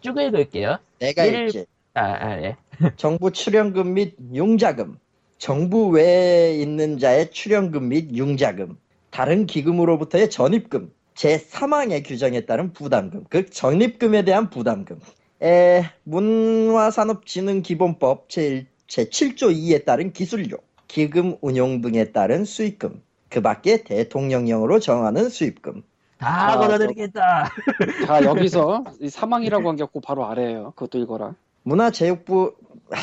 [0.00, 0.78] 쭉 읽을게요.
[1.00, 1.66] 내가 일- 읽지.
[1.94, 2.56] 아, 아, 예.
[2.96, 4.98] 정부 출연금 및 융자금.
[5.38, 8.78] 정부 외에 있는 자의 출연금 및 융자금.
[9.10, 10.92] 다른 기금으로부터의 전입금.
[11.14, 13.24] 제3항의 규정에 따른 부담금.
[13.28, 15.00] 그 전입금에 대한 부담금.
[15.42, 20.58] 에, 문화산업진흥기본법 제, 제7조 2에 따른 기술료.
[20.88, 23.00] 기금 운용 등에 따른 수익금.
[23.28, 25.82] 그 밖에 대통령령으로 정하는 수입금.
[26.18, 27.48] 다 아, 걷어드리겠다.
[28.06, 30.72] 자 여기서 이 사망이라고 한 게 없고 바로 아래에요.
[30.74, 31.34] 그것도 읽어라.
[31.62, 32.56] 문화체육부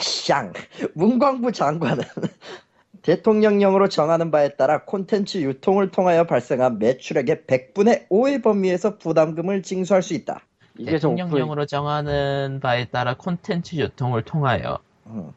[0.03, 0.51] 샹
[0.93, 2.03] 문광부 장관은
[3.01, 10.13] 대통령령으로 정하는 바에 따라 콘텐츠 유통을 통하여 발생한 매출액의 100분의 5의 범위에서 부담금을 징수할 수
[10.13, 10.41] 있다.
[10.77, 15.31] 이게 좀 대통령령으로 정하는 바에 따라 콘텐츠 유통을 통하여 음.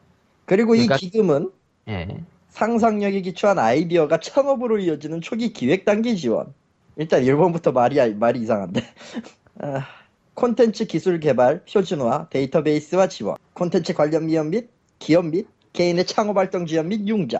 [0.45, 1.51] 그리고 이 그러니까- 기금은
[1.87, 2.07] 예.
[2.49, 6.53] 상상력에 기초한 아이디어가 창업으로 이어지는 초기 기획 단계 지원.
[6.97, 8.81] 일단 1번부터 말이, 말이 이상한데.
[9.59, 9.85] 아,
[10.33, 13.37] 콘텐츠 기술 개발, 표준화, 데이터베이스와 지원.
[13.53, 17.39] 콘텐츠 관련 미업 및 기업 및 개인의 창업 활동 지원 및 융자.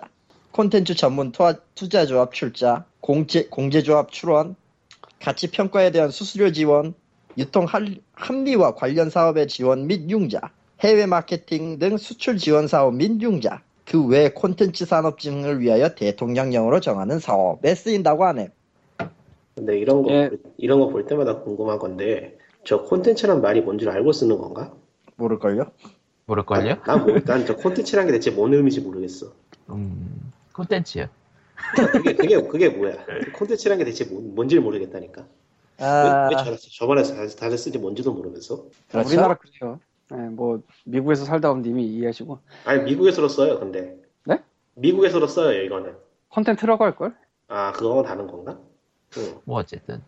[0.52, 4.56] 콘텐츠 전문 투하, 투자 조합 출자, 공제, 공제조합 출원,
[5.22, 6.94] 가치 평가에 대한 수수료 지원,
[7.38, 10.40] 유통 할- 합리화 관련 사업의 지원 및 융자,
[10.82, 16.80] 해외 마케팅 등 수출 지원 사업 및 융자, 그 외 콘텐츠 산업 증을 위하여 대통령령으로
[16.80, 18.50] 정하는 사업에 쓰인다고 하네.
[19.56, 20.30] 근데 이런 거 예.
[20.30, 24.74] 볼- 이런 거 볼 때마다 궁금한 건데 저 콘텐츠란 말이 뭔 줄 알고 쓰는 건가?
[25.18, 25.66] 모를걸요?
[26.26, 26.78] 모를걸요?
[26.88, 29.34] 난난저 콘텐츠란 게 대체 뭔 의미인지 모르겠어.
[29.70, 31.08] 음, 콘텐츠요.
[31.92, 32.94] 그게 그게 그게 뭐야?
[33.38, 35.28] 콘텐츠란 게 대체 뭔, 뭔지를 모르겠다니까.
[35.80, 38.66] 아, 왜, 왜 저, 저번에 다들, 다들 쓰지 뭔지도 모르면서.
[38.90, 39.08] 그렇죠?
[39.10, 39.80] 우리나라 그래요.
[40.12, 43.60] 예, 뭐 미국에서 살다 온 님이 이해하시고 아니 미국에서도 써요.
[43.60, 44.40] 근데 네?
[44.76, 45.96] 미국에서도 써요 이거는.
[46.30, 47.16] 컨텐츠라고 할 걸?
[47.48, 48.58] 아 그거는 다른 건가?
[49.18, 49.40] 응.
[49.46, 50.02] 뭐 어쨌든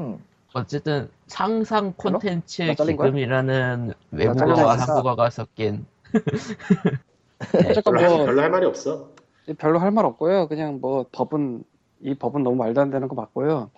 [0.00, 0.18] 음.
[0.52, 3.08] 어쨌든 상상 콘텐츠 나 잘린 거야?
[3.08, 4.74] 기금이라는 외국어와?
[4.76, 5.86] 한국어가 섞인
[7.70, 9.10] 어쨌건 별로, 할- 뭐 별로 할 말이 없어.
[9.58, 10.48] 별로 할 말 없고요.
[10.48, 11.64] 그냥 뭐 법은
[12.02, 13.70] 이 법은 너무 말도 안 되는 거 맞고요.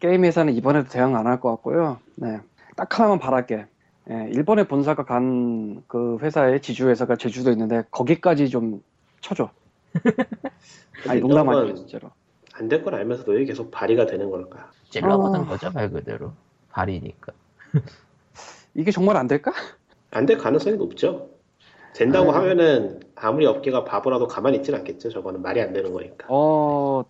[0.00, 1.98] 게임 회사는 이번에도 대응 안 할 것 같고요.
[2.16, 2.40] 네.
[2.76, 3.66] 딱 하나만 바랄게.
[4.10, 8.82] 예, 일본의 본사가 간 그 회사의 지주 회사가 제주도에 있는데 거기까지 좀
[9.20, 9.50] 쳐줘.
[11.08, 12.10] 아니 농담 아니에요 건 진짜로.
[12.54, 14.70] 안 될 걸 알면서도 왜 계속 발의가 되는 걸까?
[14.90, 15.46] 찔러보는 어.
[15.46, 16.32] 거죠 말 그대로
[16.70, 17.32] 발이니까
[18.74, 19.52] 이게 정말 안 될까?
[20.10, 21.30] 안 될 가능성이 높죠.
[21.94, 22.34] 된다고 음.
[22.34, 25.10] 하면은 아무리 업계가 바보라도 가만히 있진 않겠죠.
[25.10, 26.26] 저거는 말이 안 되는 거니까.
[26.28, 27.04] 어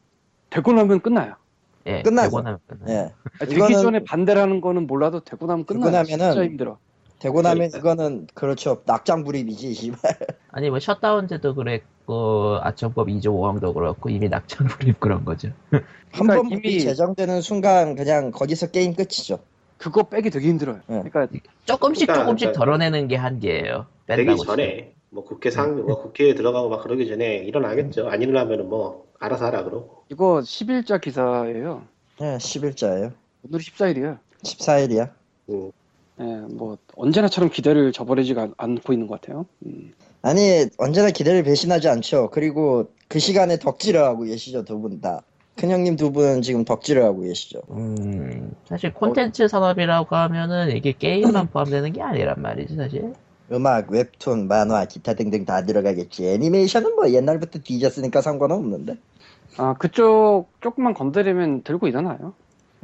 [0.50, 1.34] 되고 나면 끝나요.
[1.86, 2.30] 예 끝나죠.
[2.30, 2.88] 되고 나면 끝나요.
[2.96, 3.12] 예.
[3.40, 6.02] 아니, 되기 이거는- 전에 반대라는 거는 몰라도 되고 나면 되고 끝나요.
[6.02, 6.78] 나면은 진짜 힘들어.
[7.18, 7.78] 되고 나면 그러니까.
[7.78, 8.82] 이거는 그렇죠.
[8.84, 9.74] 낙장불입이지.
[9.74, 9.98] 씨발.
[10.50, 15.82] 아니 뭐 셧다운제도 그랬고 아청법 2조 5항도 그렇고 이미 낙천 불입 그런 거죠 한
[16.26, 19.38] 그러니까 번 이미- 제정되는 순간 그냥 거기서 게임 끝이죠.
[19.78, 20.80] 그거 빼기 되게 힘들어요.
[20.86, 21.02] 네.
[21.10, 21.26] 그러니까
[21.64, 26.34] 조금씩 그러니까- 조금씩 그러니까- 덜어내는 게 한계예요 되기 뺀다고 전에 뭐 국회 상, 뭐 국회에
[26.34, 28.08] 들어가고 막 그러기 전에 일어나겠죠.
[28.08, 30.04] 안 일어나면은 뭐 알아서 하라 그러고.
[30.08, 31.82] 이거 10일자 기사예요.
[32.22, 33.12] 예, 10일자예요.
[33.46, 34.18] 오늘이 14일이에요.
[34.42, 35.10] 14일이야.
[35.50, 35.70] 음.
[36.20, 39.44] 예, 뭐 언제나처럼 기대를 저버리지가 않- 않고 있는 것 같아요.
[39.66, 39.92] 음.
[40.22, 42.30] 아니 언제나 기대를 배신하지 않죠.
[42.30, 45.20] 그리고 그 시간에 덕질을 하고 계시죠 두 분 다.
[45.56, 47.60] 큰 형님 두 분은 지금 덕질을 하고 계시죠.
[47.70, 53.12] 음, 사실 콘텐츠 산업이라고 하면은 이게 게임만 포함되는 게 아니란 말이지 사실
[53.50, 56.26] 음악, 웹툰, 만화, 기타 등등 다 들어가겠지.
[56.28, 58.96] 애니메이션은 뭐 옛날부터 뒤졌으니까 상관은 없는데.
[59.58, 62.34] 아 그쪽 조금만 건드리면 들고 일어나요.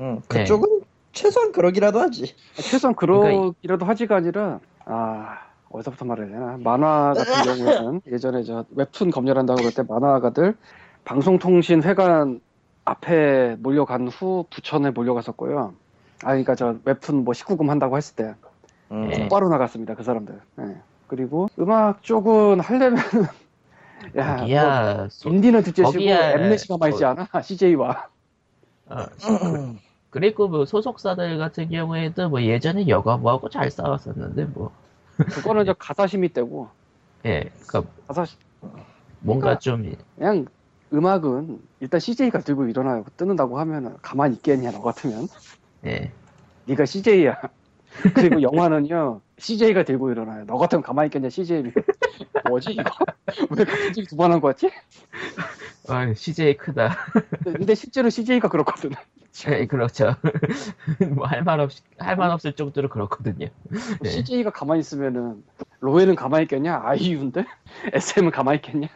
[0.01, 0.40] 응, 네.
[0.40, 2.35] 그쪽은 최소한 그러기라도 하지.
[2.57, 5.38] 최소한 그러니까 그러기라도 하지가 아니라 아
[5.71, 10.57] 어디서부터 말해야 되나 만화 같은 경우에는 예전에 저 웹툰 검열한다고 그럴 때 만화가들
[11.05, 12.40] 방송통신회관
[12.85, 15.75] 앞에 몰려간 후 부천에 몰려갔었고요.
[16.23, 18.35] 아 그러니까 저 웹툰 뭐 19금 한다고 했을 때
[18.90, 19.09] 음.
[19.09, 19.18] 네.
[19.22, 20.40] 곧바로 나갔습니다 그 사람들.
[20.61, 20.77] 예.
[21.07, 23.03] 그리고 음악 쪽은 하려면
[24.16, 26.31] 야 뭐, 거기야 소- 인디는 거기야.
[26.33, 27.29] 엠넷이 가만히 있지 저- 않아?
[27.42, 28.09] CJ와.
[28.87, 28.96] 어,
[30.11, 34.70] 그리고 뭐 소속사들 같은 경우에도 뭐 예전에 여가부하고 잘 싸웠었는데 뭐.
[35.18, 36.68] 그거는 저 가사심이 때고.
[37.27, 38.24] 예, 그러니까 가사
[39.20, 40.46] 뭔가 좀 그냥
[40.92, 45.29] 음악은 일단 CJ가 들고 일어나고 뜨는다고 하면 가만히 있겠냐 너 같으면?
[45.85, 46.12] 예,
[46.66, 47.37] 네가 CJ야
[48.15, 51.73] 그리고 영화는요 CJ가 들고 일어나요 너 같으면 가만히 있겠냐 CJ
[52.49, 52.83] 뭐지 이거
[53.57, 54.71] 왜 같은 짓 두번 한거 같지?
[55.89, 56.97] 아, CJ 크다.
[57.45, 58.91] 근데 실제로 CJ가 그렇거든
[59.49, 60.17] 예, 그렇죠.
[61.15, 63.49] 뭐 할 말 없, 할말 없을 정도로 그렇거든요.
[64.03, 64.09] 네.
[64.11, 65.45] CJ가 가만히 있으면은
[65.81, 67.45] 로에는 가만히 있겠냐 아이유인데
[67.95, 68.89] SM은 가만히 있겠냐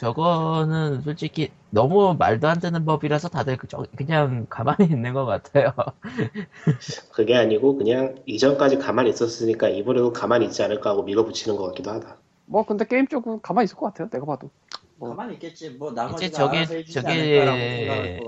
[0.00, 5.74] 저거는 솔직히 너무 말도 안 되는 법이라서 다들 그- 저- 그냥 가만히 있는 것 같아요.
[7.12, 12.16] 그게 아니고 그냥 이전까지 가만히 있었으니까 이번에도 가만히 있지 않을까 하고 밀어붙이는 것 같기도 하다.
[12.46, 14.48] 뭐 근데 게임 쪽은 가만히 있을 것 같아요 내가 봐도
[14.96, 15.10] 뭐.
[15.10, 15.68] 가만히 있겠지.
[15.68, 18.20] 뭐 이제 저게- 저게-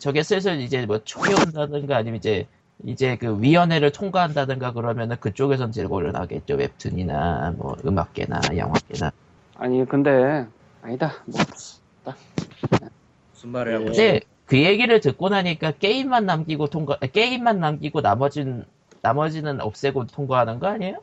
[0.00, 2.48] 저게 슬슬 이제 뭐 총이 온다든가 아니면 이제
[2.84, 6.56] 이제 그 위원회를 통과한다든가 그러면은 그쪽에선 들고 일어나겠죠.
[6.56, 9.12] 웹툰이나 뭐 음악계나 영화계나.
[9.56, 10.44] 아니 근데
[10.84, 11.12] 아니다.
[11.24, 11.40] 뭐
[13.32, 18.66] 무슨 말을 하고 근데 그 얘기를 듣고 나니까 게임만 남기고 통과, 아, 게임만 남기고 나머진,
[19.00, 20.98] 나머지는 없애고 통과하는 거 아니에요?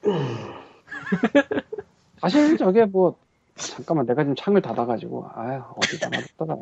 [2.22, 3.18] 사실 저게 뭐
[3.54, 6.56] 잠깐만 내가 지금 창을 닫아가지고 아유 어디다 놔뒀다가.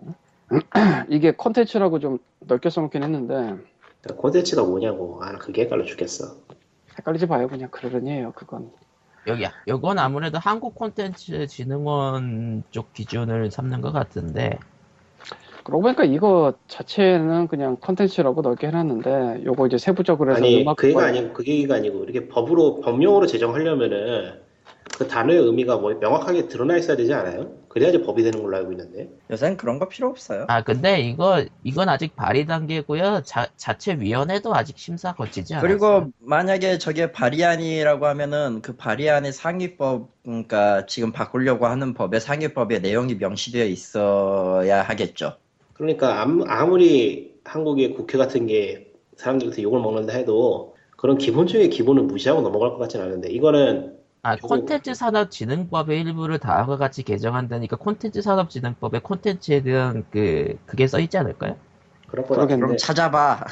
[1.09, 3.63] 이게 컨텐츠라고 좀 넓게 써놓긴 했는데.
[4.17, 5.21] 콘텐츠가 뭐냐고.
[5.23, 6.35] 아, 그게 헷갈려 죽겠어.
[6.99, 7.47] 헷갈리지 마요.
[7.47, 8.73] 그냥 그러려니 해요 그건
[9.27, 14.59] 여기 요건 아무래도 한국 콘텐츠 진흥원 쪽 기준을 삼는 것 같은데
[15.65, 21.07] 그러고 보니까 이거 자체는 그냥 컨텐츠라고 넓게 해놨는데 요거 이제 세부적으로 해서 아니, 음악 그게가
[21.07, 24.41] 아니고, 그게가 아니고, 이렇게 법으로, 법령으로 제정하려면은
[24.99, 27.51] 그 단어의 의미가 뭐 명확하게 드러나 있어야 되지 않아요?
[27.73, 29.09] 그래야지 법이 되는 걸로 알고 있는데.
[29.31, 30.45] 요새는 그런 거 필요 없어요.
[30.49, 36.13] 아 근데 이거 이건 아직 발의 단계고요 자, 자체 위원회도 아직 심사 거치지 않았어요 그리고
[36.19, 43.65] 만약에 저게 발의안이라고 하면은 그 발의안의 상위법 그러니까 지금 바꾸려고 하는 법의 상위법에 내용이 명시되어
[43.65, 45.37] 있어야 하겠죠.
[45.73, 52.43] 그러니까 아무- 아무리 한국의 국회 같은 게 사람들한테 욕을 먹는다 해도 그런 기본적인 기본을 무시하고
[52.43, 59.63] 넘어갈 것 같지는 않은데 이거는 아 콘텐츠 산업진흥법의 일부를 다음과 같이 개정한다니까 콘텐츠 산업진흥법에 콘텐츠에
[59.63, 61.57] 대한 그 그게 써 있지 않을까요?
[62.07, 62.61] 그럴 것 그러겠네.
[62.61, 63.45] 그럼 찾아봐.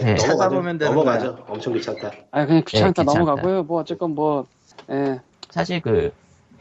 [0.00, 0.14] 네.
[0.16, 1.44] 찾아보면 되는 넘어가죠.
[1.46, 2.12] 엄청 귀찮다.
[2.30, 3.12] 아니 그냥 귀찮다 네, 귀찮다.
[3.12, 4.46] 넘어가고요 뭐 어쨌건 뭐
[4.90, 6.12] 예, 사실 그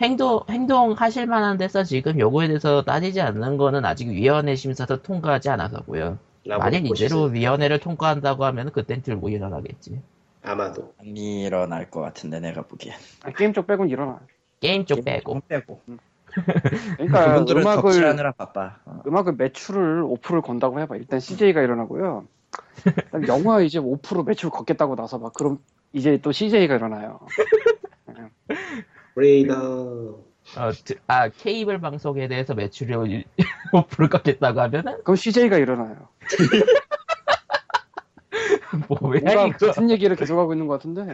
[0.02, 5.50] 행동 행동 하실 만한 데서 지금 요거에 대해서 따지지 않는 거는 아직 위원회 심사도 통과하지
[5.50, 6.18] 않아서고요.
[6.46, 6.86] 만약.
[6.86, 10.02] 이대로 위원회를 통과한다고 하면 그땐 들고 일어나겠지.
[10.46, 12.96] 아마도 안 일어날 것 같은데 내가 보기엔.
[13.24, 14.20] 아니, 게임 쪽 빼곤 일어나
[14.60, 15.42] 게임 쪽 빼고.
[15.48, 15.82] 빼고.
[16.98, 18.78] 그러니까 그분들은 음악을 덕질하느라 바빠.
[18.86, 19.02] 어.
[19.08, 22.28] 음악을 매출을 5%를 건다고 해봐 일단 CJ가 일어나고요
[23.28, 25.60] 영화 이제 5% 매출 걷겠다고 나서 봐 그럼
[25.94, 27.20] 이제 또 CJ가 일어나요
[29.14, 29.56] 브레이더
[30.58, 33.24] 어, 드- 아 케이블 방송에 대해서 매출을
[33.72, 36.10] 5% 깎겠다고 하면은 그럼 CJ가 일어나요
[38.88, 39.68] 뭐야 뭔가 이거?
[39.68, 41.06] 같은 얘기를 계속하고 있는 것 같은데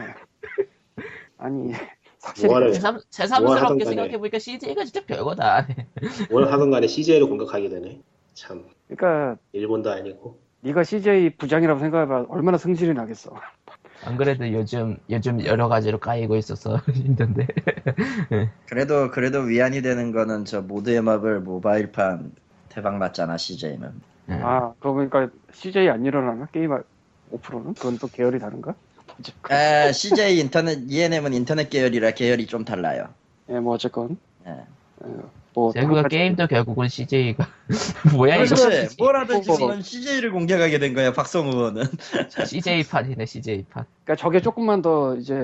[1.38, 1.72] 아니.
[2.34, 3.84] 새삼, 뭐 새삼스럽게 하던 간에.
[3.84, 5.66] 생각해보니까 CJ가 진짜 별거다.
[6.30, 8.00] 뭘 하던 간에 CJ로 공격하게 되네.
[8.34, 13.34] 참 그러니까 일본도 아니고 네가 CJ 부장이라고 생각해봐 얼마나 승질이 나겠어
[14.04, 17.46] 안 그래도 요즘 요즘 여러 가지로 까이고 있어서 힘든데.
[18.68, 22.32] 그래도 그래도 위안이 되는 거는 저 모드의 마블 모바일판
[22.68, 23.90] 대박 났잖아 CJ는.
[24.30, 24.34] 예.
[24.34, 26.70] 아 그러고 보니까 CJ 안 일어나나 게임
[27.32, 28.74] 5%는 그건 또 계열이 다른가
[29.50, 33.08] 에, CJ 인터넷 ENM은 인터넷 계열이라 계열이 좀 달라요.
[33.50, 34.16] 예, 뭐 어쨌건
[34.46, 34.56] 예.
[35.54, 37.46] 뭐 세부가 한 가지- 게임도 결국은 CJ가
[38.16, 38.96] 뭐야 이거 그렇지.
[38.98, 41.84] 뭐라도 뭐- 지금 CJ를 공격하게 된 거야 박성 의원은.
[42.46, 43.84] CJ 판이네 CJ 판.
[44.04, 45.34] 그러니까 저게 조금만 더 이제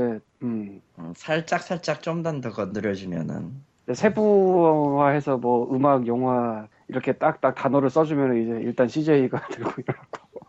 [0.43, 3.67] 음, 음, 살짝 살짝 좀만 더 건드려주면은.
[3.93, 10.41] 세부화해서 뭐 음악, 영화 이렇게 딱딱 단어를 써주면 이제 일단 CJ가 들고 일어나고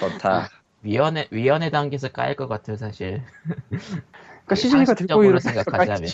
[0.00, 0.48] 좋다.
[0.82, 3.22] 위원회 위원회 단계에서 까일 것 같아요 사실.
[3.68, 6.10] 그러니까 CJ가 들고 일어나서 생각하자면.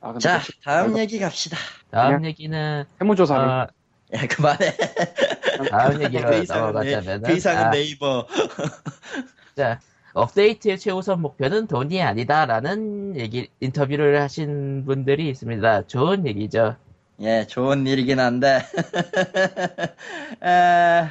[0.00, 1.56] 아 근데 자또 다음 얘기 갑시다.
[1.90, 3.66] 다음 얘기는 세무조사를 어,
[4.14, 4.76] 야 그만해.
[5.70, 8.26] 다음 얘기로 그 이상은, 네, 그 이상은 아, 네이버.
[9.56, 9.80] 자,
[10.14, 15.88] 업데이트의 최우선 목표는 돈이 아니다라는 얘기, 인터뷰를 하신 분들이 있습니다.
[15.88, 16.76] 좋은 얘기죠.
[17.20, 18.62] 예, 좋은 일이긴 한데.
[20.42, 21.08] 에,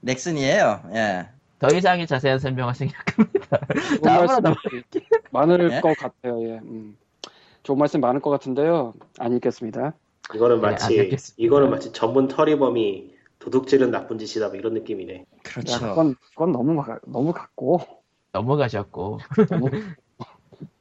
[0.00, 0.82] 넥슨이에요.
[0.94, 1.28] 예.
[1.62, 3.58] 더 이상의 자세한 설명을 생략합니다.
[4.02, 4.54] 좋은 말씀 넘-
[5.30, 5.80] 많을 예?
[5.80, 6.42] 것 같아요.
[6.42, 6.58] 예.
[6.58, 6.96] 음.
[7.62, 8.94] 좋은 말씀 많을 것 같은데요.
[9.20, 9.92] 안 읽겠습니다.
[10.34, 11.34] 이거는 네, 안 마치 듣겠습니다.
[11.38, 15.14] 이거는 마치 전문 터리범이 도둑질은 나쁜 짓이다 뭐 이런 느낌이네.
[15.20, 15.78] 야, 그렇죠.
[15.78, 17.80] 그건 그건 너무 가- 너무 같고
[18.32, 19.18] 넘어가셨고,
[19.50, 19.70] 너무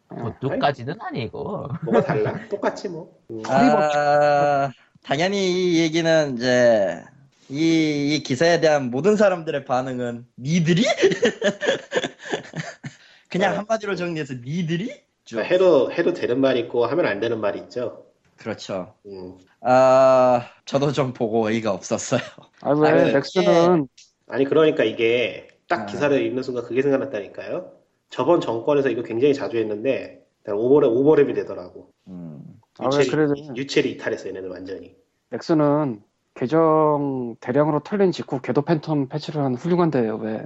[0.42, 2.34] 도둑까지는 아니고, 뭐가 달라?
[2.50, 3.20] 똑같지 뭐.
[3.30, 3.44] 음.
[3.48, 4.72] 아,
[5.04, 7.04] 당연히 이 얘기는 이제
[7.52, 10.84] 이, 이 기사에 대한 모든 사람들의 반응은 니들이?
[13.30, 13.58] 그냥 네.
[13.58, 15.02] 한마디로 정리해서 니들이?
[15.28, 18.06] 그러니까 해도 해도 되는 말 있고 하면 안 되는 말이 있죠.
[18.38, 18.96] 그렇죠.
[19.06, 19.38] 음.
[19.60, 22.22] 아, 저도 좀 보고 어이가 없었어요.
[22.62, 23.12] 아왜 아, 왜?
[23.12, 23.88] 넥슨은
[24.30, 25.86] 아니 그러니까 이게 딱 아.
[25.86, 27.74] 기사를 읽는 순간 그게 생각났다니까요.
[28.10, 31.92] 저번 정권에서 이거 굉장히 자주 했는데 오버랩 오버랩이 되더라고.
[32.08, 32.42] 음.
[32.80, 34.96] 아, 왜 유체이, 그래도- 유체이탈했어 얘네들 완전히.
[35.30, 36.02] 넥슨은
[36.46, 40.16] 계정 대량으로 털린 직후 궤도 팬텀 패치를 한 훌륭한 데예요.
[40.16, 40.40] 왜?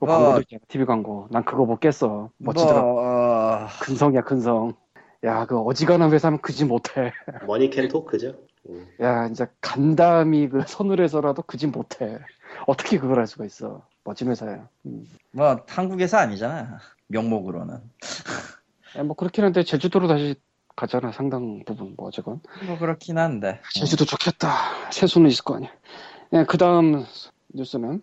[0.00, 0.60] 그 뭐- 광고도 있잖아.
[0.66, 1.28] TV 광고.
[1.30, 2.30] 난 그거 못 깼어.
[2.38, 2.82] 멋지더라.
[2.82, 4.74] 고 뭐, 어, 근성이야 근성.
[5.22, 7.12] 야 그 어지간한 회사면 그지 못해.
[7.46, 8.34] money can talk죠.
[8.70, 8.88] 음.
[9.00, 12.18] 야 이제 간담이 그 서늘해서라도 그지 못해.
[12.66, 13.82] 어떻게 그걸 할 수가 있어?
[14.02, 14.66] 멋진 회사야.
[14.86, 15.04] 음.
[15.30, 16.78] 뭐 한국에서 아니잖아.
[17.06, 17.74] 명목으로는.
[18.96, 20.34] 야, 뭐 그렇긴 한데 제주도로 다시
[20.80, 22.40] 가잖아 상당 부분 뭐 어쨌건.
[22.66, 23.60] 뭐 그렇긴 한데.
[23.74, 24.90] 제주도 좋겠다.
[24.90, 25.70] 세수는 있을 거 아니야.
[26.32, 27.04] 예, 그 다음
[27.48, 28.02] 뉴스는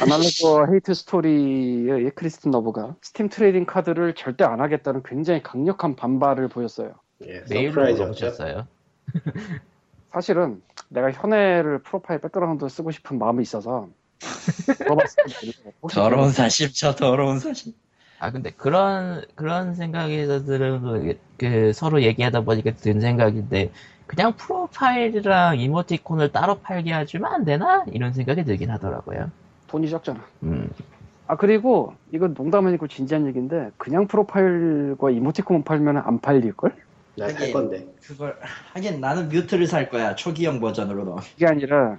[0.00, 6.94] Analogue Hate Story의 크리스틴 러브가 Steam trading 카드를 절대 안 하겠다는 굉장히 강력한 반발을 보였어요.
[7.26, 7.90] 예, 메일로.
[7.92, 8.66] 물어보셨어요.
[10.12, 13.88] 사실은 내가 현애를 profile background 쓰고 싶은 마음이 있어서
[14.80, 15.70] 물어봤습니다.
[15.80, 17.72] 혹시 더러운 사심, 저 더러운 사심.
[18.20, 23.70] 아 근데 그런 그런 생각에서 들은 그, 그 서로 얘기하다 보니까 든 생각인데
[24.06, 29.30] 그냥 profile이랑 이모티콘을 따로 팔게 해주면 안 되나 이런 생각이 들긴 하더라고요.
[29.68, 30.20] 돈이 적잖아.
[30.42, 30.70] 음,
[31.28, 36.74] 아 그리고 이건 농담 아니고 진지한 얘기인데 그냥 profile과 이모티콘 팔면 안 팔릴 걸?
[37.16, 37.52] 나살 하긴.
[37.52, 37.86] 건데.
[38.02, 38.36] 그걸
[38.74, 41.16] 하긴 나는 뮤트를 살 거야 초기형 버전으로도.
[41.16, 41.96] 그게 아니라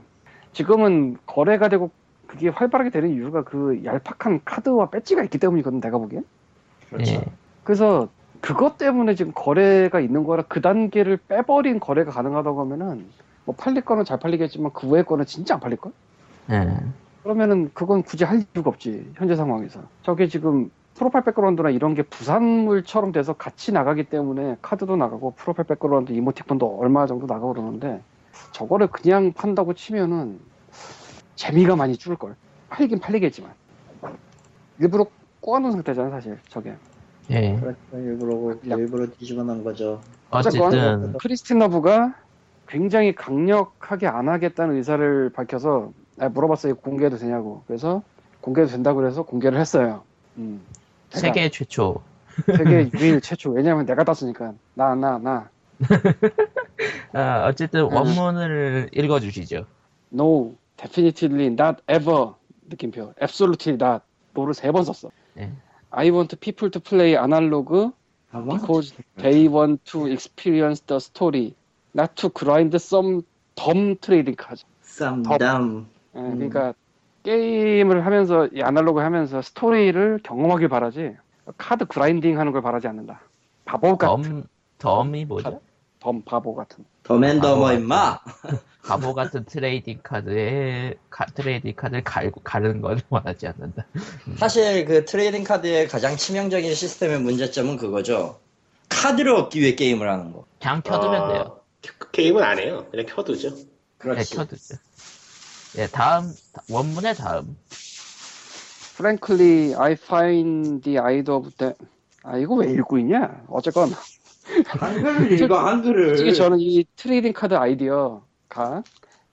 [0.53, 1.89] 지금은 거래가 되고
[2.31, 6.23] 그게 활발하게 되는 이유가 그 얄팍한 카드와 배지가 있기 때문이거든 내가 보기엔.
[6.89, 7.15] 그렇죠.
[7.15, 7.25] 예.
[7.65, 8.07] 그래서
[8.39, 13.05] 그것 때문에 지금 거래가 있는 거라 그 단계를 빼버린 거래가 가능하다고 하면은
[13.43, 15.91] 뭐 팔릴 거는 잘 팔리겠지만 그 외의 거는 진짜 안 팔릴 걸?
[16.51, 16.73] 예.
[17.23, 19.81] 그러면은 그건 굳이 할 이유가 없지 현재 상황에서.
[20.01, 26.13] 저게 지금 profile background나 이런 게 부산물처럼 돼서 같이 나가기 때문에 카드도 나가고 profile background
[26.13, 28.01] 이모티콘도 얼마 정도 나가고 그러는데
[28.53, 30.39] 저거를 그냥 판다고 치면은
[31.35, 32.35] 재미가 많이 줄을 걸.
[32.69, 33.51] 팔긴 팔리겠지만
[34.79, 35.05] 일부러
[35.41, 36.75] 꼬아놓은 상태잖아 사실 저게.
[37.29, 37.55] 예.
[37.59, 37.77] 그렇죠.
[37.93, 40.01] 일부러 일부러 뒤집어 놓은 거죠.
[40.29, 42.15] 어쨌든 크리스틴 러브가
[42.67, 48.01] 굉장히 강력하게 안 하겠다는 의사를 밝혀서 아, 물어봤어요 공개해도 되냐고 그래서
[48.41, 50.03] 공개해도 된다고 그래서 공개를 했어요
[50.37, 50.61] 음.
[51.09, 52.01] 세계 최초
[52.45, 55.49] 세계 유일 최초 왜냐면 내가 땄으니까 나 나 나
[57.13, 59.65] 아, 어쨌든 원문을 읽어주시죠.
[60.13, 62.33] no definitely not ever
[62.69, 65.51] 느낌표 absolutely not 노를 세 번 썼어 네.
[65.91, 67.91] I want people to play analog
[68.31, 71.53] because they want to experience the story
[71.93, 73.23] not to grind some
[73.55, 75.87] dumb trading cards 쌈담.
[76.15, 76.73] 예, 그러니까
[77.23, 81.15] 게임을 하면서 이 아날로그 하면서 스토리를 경험하길 바라지
[81.57, 83.21] 카드 grinding 하는 걸 바라지 않는다.
[83.65, 84.43] 바보 같은
[84.77, 85.61] dumb, dumb이 뭐죠?
[85.99, 86.85] dumb 바보 같은.
[87.67, 88.19] 아, 임마.
[88.83, 93.85] 바보 같은 trading 카드에 카- trading 카드를 갈고 가르는 걸 원하지 않는다.
[94.37, 98.39] 사실 그 trading 카드의 가장 치명적인 시스템의 문제점은 그거죠.
[98.89, 100.45] 카드를 얻기 위해 게임을 하는 거.
[100.59, 101.59] 그냥 켜두면 어, 돼요.
[101.97, 102.85] 그 게임은 안 해요.
[102.91, 103.55] 그냥 켜두죠.
[103.55, 103.63] 네,
[103.97, 104.35] 그렇지.
[104.35, 104.75] 켜두죠.
[105.77, 106.33] 예, 다음
[106.69, 107.55] 원문의 다음.
[108.95, 111.73] Frankly, I find the idea of the
[112.23, 113.43] 아 이거 왜 읽고 있냐?
[113.47, 113.89] 어쨌건
[114.67, 116.09] 한글을 읽어 한글을.
[116.17, 118.83] 솔직히 저는 이 trading 카드 아이디어 가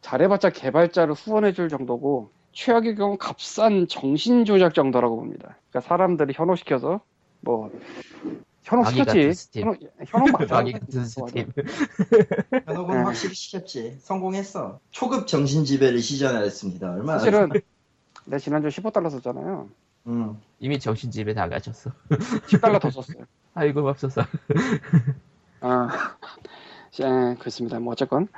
[0.00, 5.59] 잘해봤자 개발자를 후원해줄 정도고 최악의 경우 값싼 정신 조작 정도라고 봅니다.
[5.68, 7.00] 그러니까 사람들이 현혹시켜서
[7.40, 7.70] 뭐
[8.62, 9.61] 현혹시켰지.
[9.61, 10.54] 현혹, 현혹 맞아.
[10.57, 11.52] 마귀 같은 스팀.
[12.66, 13.02] 현혹은 네.
[13.02, 13.98] 확실히 시켰지.
[14.00, 14.81] 성공했어.
[14.90, 16.90] 초급 정신 지배를 시전했습니다.
[16.90, 17.18] 얼마나.
[17.18, 17.50] 사실은
[18.24, 19.68] 내 지난주 15달러 썼잖아요.
[20.07, 20.40] 음.
[20.61, 21.90] 이미 정신 지배 당하셨어.
[22.09, 23.24] 10달러 더 썼어요.
[23.54, 24.26] 아이고 맙소사.
[25.61, 26.16] 아,
[27.00, 27.78] 예, 그렇습니다.
[27.78, 28.28] 뭐 어쨌건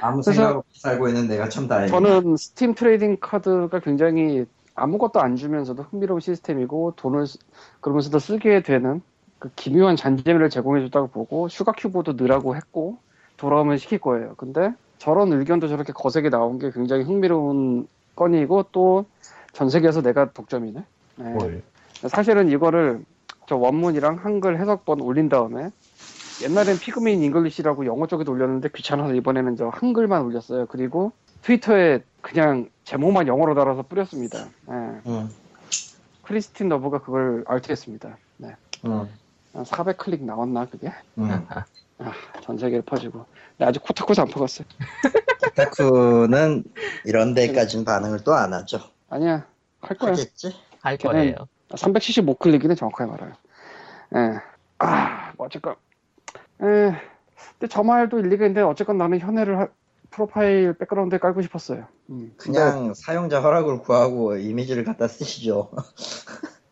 [0.00, 1.92] 아무 생각 없이 살고 있는 내가 참 다행이다.
[1.98, 7.38] 저는 Steam trading 카드가 굉장히 아무것도 안 주면서도 흥미로운 시스템이고 돈을 쓰-
[7.80, 9.02] 그러면서도 쓰게 되는
[9.38, 12.98] 그 기묘한 잔재미를 제공해줬다고 보고 Sugar Cube도 넣으라고 했고
[13.36, 14.34] 돌아오면 시킬 거예요.
[14.36, 19.06] 근데 저런 의견도 저렇게 거세게 나온 게 굉장히 흥미로운 건이고 또
[19.52, 20.84] 전 세계에서 내가 독점이네.
[21.16, 21.30] 네.
[21.30, 21.62] 뭘.
[22.08, 23.04] 사실은 이거를
[23.46, 25.70] 저 원문이랑 한글 해석본 올린 다음에
[26.42, 30.66] 옛날엔 피그민 English라고 영어 쪽에도 올렸는데 귀찮아서 이번에는 저 한글만 올렸어요.
[30.66, 34.48] 그리고 트위터에 그냥 제목만 영어로 달아서 뿌렸습니다.
[34.70, 35.00] 예.
[35.06, 35.28] 응.
[36.22, 38.16] 크리스틴 러브가 그걸 RT했습니다.
[38.38, 38.56] 네.
[38.86, 39.08] 응.
[39.52, 40.92] 한 400클릭 나왔나 그게?
[41.18, 41.46] 응.
[42.42, 43.24] 전 세계를 퍼지고.
[43.58, 44.66] 네, 아직 Kotaku에서 안 퍼갔어요.
[45.54, 46.64] 타쿠는
[47.04, 48.80] 이런 데까지는 반응을 또 안 하죠.
[49.08, 49.46] 아니야.
[49.80, 50.10] 할 거야.
[50.12, 50.52] 하겠지?
[50.80, 51.36] 할 거예요.
[51.70, 53.32] 375클릭이네 정확하게 말하요.
[54.16, 54.40] 예.
[54.78, 55.76] 아, 뭐 어쨌건.
[56.64, 56.94] 예.
[57.58, 59.68] 근데 저 말도 일리가 있는데 어쨌건 나는 현애를 하-
[60.10, 61.86] profile background에 깔고 싶었어요.
[62.10, 62.32] 음.
[62.36, 65.70] 근데, 그냥 사용자 허락을 구하고 이미지를 갖다 쓰시죠.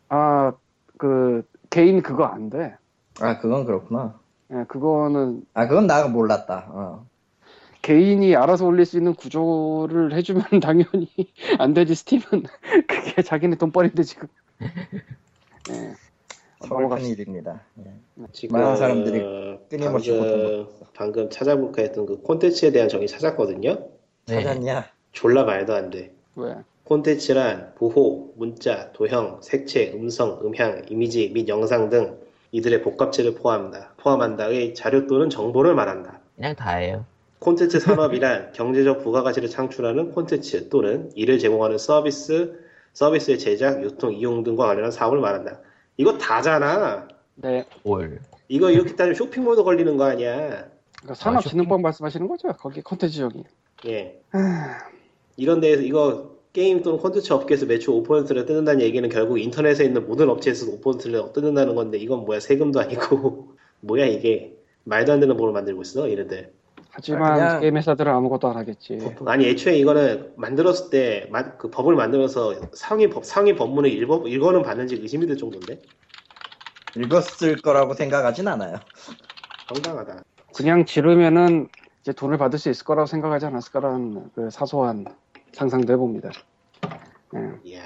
[0.08, 0.52] 아,
[0.96, 2.76] 그 개인 그거 안 돼.
[3.20, 4.18] 아, 그건 그렇구나.
[4.52, 6.66] 예, 그거는 아, 그건 나가 몰랐다.
[6.68, 7.06] 어.
[7.80, 11.08] 개인이 알아서 올릴 수 있는 구조를 해주면 당연히
[11.58, 12.22] 안 되지 스팀은
[12.86, 14.28] 그게 자기네 돈벌인데 지금.
[15.70, 15.94] 예.
[16.62, 17.04] 서울 큰.
[17.04, 17.60] 일입니다.
[17.84, 17.92] 예.
[18.32, 19.20] 지금 많은 사람들이
[19.68, 23.88] 끊임없이 방금, 방금 찾아볼까 했던 그 콘텐츠에 대한 정의 찾았거든요.
[24.26, 24.42] 네.
[24.42, 24.86] 찾았냐?
[25.12, 26.12] 졸라 말도 안 돼.
[26.36, 26.54] 왜?
[26.84, 32.18] 콘텐츠란 보호, 문자, 도형, 색채, 음성, 음향, 이미지 및 영상 등
[32.50, 33.94] 이들의 복합체를 포함한다.
[33.96, 36.20] 포함한다의 자료 또는 정보를 말한다.
[36.36, 37.06] 그냥 다예요.
[37.38, 42.60] 콘텐츠 산업이란 경제적 부가가치를 창출하는 콘텐츠 또는 이를 제공하는 서비스,
[42.92, 45.60] 서비스의 제작, 유통, 이용 등과 관련한 사업을 말한다.
[45.96, 47.08] 이거 다잖아.
[47.36, 47.64] 네.
[47.84, 48.20] 올.
[48.48, 50.66] 이거 이렇게 따지면 쇼핑몰도 걸리는 거 아니야.
[50.98, 52.48] 그러니까 산업진흥법 말씀하시는 거죠?
[52.52, 53.44] 거기 컨텐츠 적이.
[53.86, 54.20] 예.
[55.36, 60.28] 이런 데에서 이거 게임 또는 콘텐츠 업계에서 매출 5%를 뜯는다는 얘기는 결국 인터넷에 있는 모든
[60.28, 65.82] 업체에서 5%를 뜯는다는 건데 이건 뭐야 세금도 아니고 뭐야 이게 말도 안 되는 법을 만들고
[65.82, 66.52] 있어 이런데
[66.94, 68.98] 하지만 그냥- 게임 회사들은 아무것도 안 하겠지.
[69.26, 71.28] 아니 애초에 이거는 만들었을 때
[71.58, 75.80] 그 법을 만들어서 상위 법 상위 법문을 읽어 읽어는 봤는지 의심이 들 정도인데
[76.96, 78.76] 읽었을 거라고 생각하진 않아요.
[79.68, 80.22] 황당하다.
[80.54, 81.68] 그냥 지르면은
[82.02, 85.06] 이제 돈을 받을 수 있을 거라고 생각하지 않았을까라는 그 사소한
[85.52, 86.30] 상상도 해봅니다.
[87.34, 87.70] 예.
[87.70, 87.82] 이야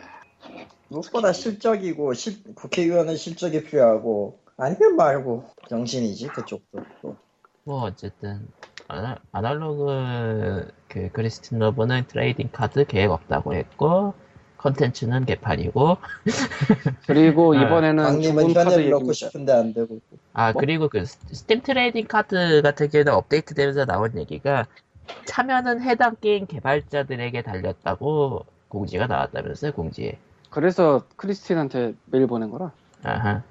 [0.89, 6.81] 무엇보다 실적이고 실- 국회의원은 실적이 필요하고 아니면 말고 정신이지 그쪽도.
[7.03, 7.17] 또.
[7.67, 8.47] 뭐 어쨌든
[8.89, 14.15] 아나, 아날로그 그 크리스틴 러브는 trading 카드 계획 없다고 했고
[14.59, 15.97] 컨텐츠는 개판이고
[17.09, 19.13] 그리고 아, 이번에는 좋은 카드 현애를 넣고.
[19.13, 19.99] 싶은데 안 되고.
[20.33, 20.61] 아 뭐?
[20.61, 24.67] 그리고 그 스- Steam trading 카드 같은 경우는 업데이트 되면서 나온 얘기가
[25.25, 30.19] 참여는 해당 게임 개발자들에게 달렸다고 공지가 나왔다면서요 공지에
[30.51, 32.71] 그래서 크리스틴한테 메일 보낸 거라.
[33.03, 33.43] 아하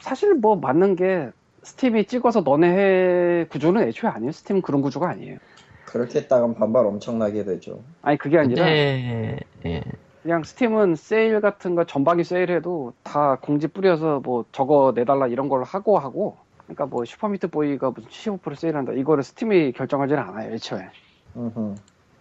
[0.00, 1.30] 사실 뭐 맞는 게
[1.64, 4.32] Steam이 찍어서 너네 해 구조는 애초에 아니에요.
[4.32, 5.38] 스팀 그런 구조가 아니에요.
[5.86, 7.82] 그렇게 했다간 반발 엄청나게 되죠.
[8.02, 9.82] 아니 그게 아니라 근데 예.
[10.22, 15.62] 그냥 Steam은 세일 같은 거 전방위 세일해도 다 공지 뿌려서 뭐 저거 내달라 이런 걸
[15.64, 20.88] 하고 하고 그러니까 뭐 Super Meat Boy가 무슨 75% 세일한다 이거를 Steam이 결정하지는 않아요 애초에
[21.36, 21.74] 음흠.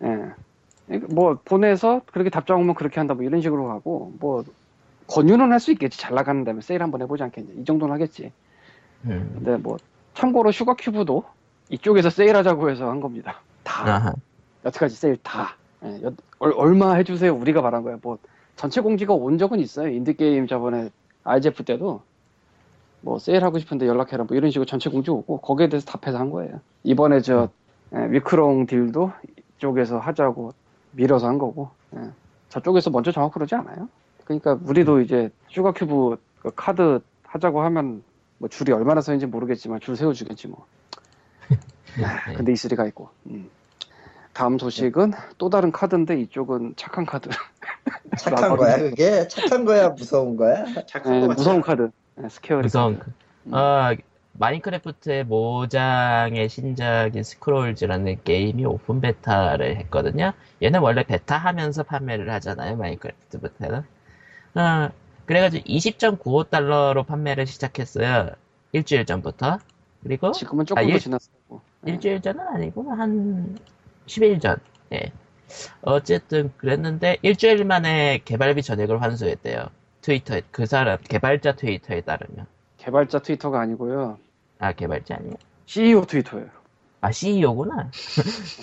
[0.04, 0.08] 예.
[0.88, 4.44] 그러니까 뭐 보내서 그렇게 답장 오면 그렇게 한다 뭐 이런 식으로 하고 뭐
[5.08, 8.32] 권유는 할 수 있겠지 잘 나가는 다음에 세일 한번 해보지 않겠냐 이 정도는 하겠지
[9.06, 9.32] 음.
[9.36, 9.78] 근데 뭐
[10.14, 11.24] 참고로 Sugar Cube도
[11.70, 13.42] 이쪽에서 세일하자고 해서 한 겁니다.
[13.64, 13.84] 다.
[13.96, 14.14] 아하.
[14.66, 15.56] 여태까지 세일 다.
[15.84, 17.98] 예, 여- 얼, 얼마 해주세요 우리가 말한 거야.
[18.02, 18.18] 뭐
[18.56, 19.88] 전체 공지가 온 적은 있어요.
[19.90, 20.90] 인디 게임 저번에
[21.24, 22.02] RGF 때도.
[23.02, 24.24] 뭐 세일하고 싶은데 연락해라.
[24.26, 26.62] 뭐 이런 식으로 전체 공지 오고 거기에 대해서 답해서 한 거예요.
[26.84, 27.50] 이번에 저
[27.96, 29.12] 예, weeklong deal도
[29.58, 30.52] 이쪽에서 하자고
[30.92, 31.70] 밀어서 한 거고.
[31.96, 32.10] 예.
[32.50, 33.90] 저쪽에서 먼저 정확 그러지 않아요.
[34.26, 38.04] 그러니까 우리도 이제 Sugar Cube 그 카드 하자고 하면
[38.44, 40.66] 뭐 줄이 얼마나 서는지 모르겠지만 줄 세워주겠지 뭐
[41.48, 42.34] 네.
[42.36, 43.08] 근데 이슬이가 있고.
[43.28, 43.50] 음.
[44.34, 47.30] 다음 소식은 또 다른 카드인데 이쪽은 착한 카드.
[48.20, 48.90] 착한 거야 모르겠어.
[48.90, 49.28] 그게?
[49.30, 50.66] 착한 거야 무서운 거야?
[50.90, 51.62] 착한 네, 무서운?
[51.62, 51.90] 카드.
[52.16, 53.12] 네, scary 무서운 카드.
[53.46, 53.54] 음.
[53.54, 53.96] 어,
[54.34, 60.34] Minecraft의 Mojang의 신작인 Scrolls라는 게임이 오픈 베타를 했거든요.
[60.62, 63.84] 얘는 원래 베타 하면서 판매를 하잖아요, 마인크래프트 베타는.
[64.56, 64.90] 어,
[65.26, 68.30] 그래가지고 20.95달러로 판매를 시작했어요.
[68.72, 69.60] 일주일 전부터.
[70.04, 71.62] 그리고 지금은 조금 아, 더 일- 지났고.
[71.82, 71.92] 네.
[71.94, 73.58] 일주일 전은 아니고 한
[74.08, 74.58] 10일 전.
[74.94, 75.12] 예.
[75.82, 79.66] 어쨌든 그랬는데 일주일 만에 개발비 전액을 환수했대요.
[80.02, 82.46] 트위터에 그 사람 개발자 트위터에 따르면
[82.78, 84.18] 개발자 트위터가 아니고요.
[84.60, 85.36] 아 개발자 아니에요?
[85.66, 86.48] CEO 트위터예요.
[87.02, 87.92] 아 CEO구나.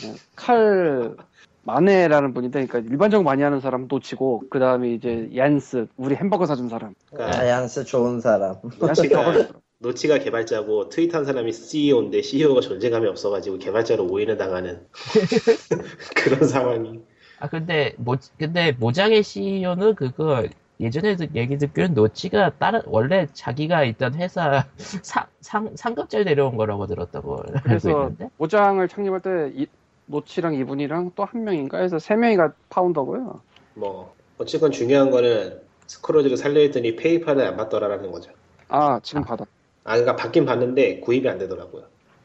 [0.03, 1.17] 네, 칼
[1.63, 6.69] 마네라는 분인데, 그러니까 일반적으로 많이 아는 사람 Notch고 그 다음에 이제 Jens 우리 햄버거 사준
[6.69, 6.95] 사람.
[7.11, 8.57] 그러니까 자양스 좋은 사람.
[8.65, 9.49] Jens Notch가 저걸
[9.83, 14.87] Notch가 개발자고 트윗한 사람이 CEO인데 CEO가 존재감이 없어가지고 개발자로 오인을 당하는
[16.15, 17.01] 그런 상황이
[17.39, 20.47] 아 근데 모 근데 Mojang의 CEO는 그거
[20.81, 27.39] 예전에도 얘기 듣기로는 Notch가 다른 원래 자기가 있던 회사 상, 상 상급자를 데려온 거라고 들었다고
[27.39, 28.29] 알고 그래서 있는데.
[28.37, 29.67] Mojang을 창립할 때 이,
[30.15, 33.41] Notch랑 이분이랑 또 한 명인가 해서 세 명이가 founder고요.
[33.75, 38.33] 뭐 어쨌건 중요한 거는 Scrolls를 살려했더니 PayPal을 안 받더라라는 거죠.
[38.69, 39.45] 아 지금 받아.
[39.85, 41.85] 아 그러니까 받긴 받는데 구입이 안 되더라고요.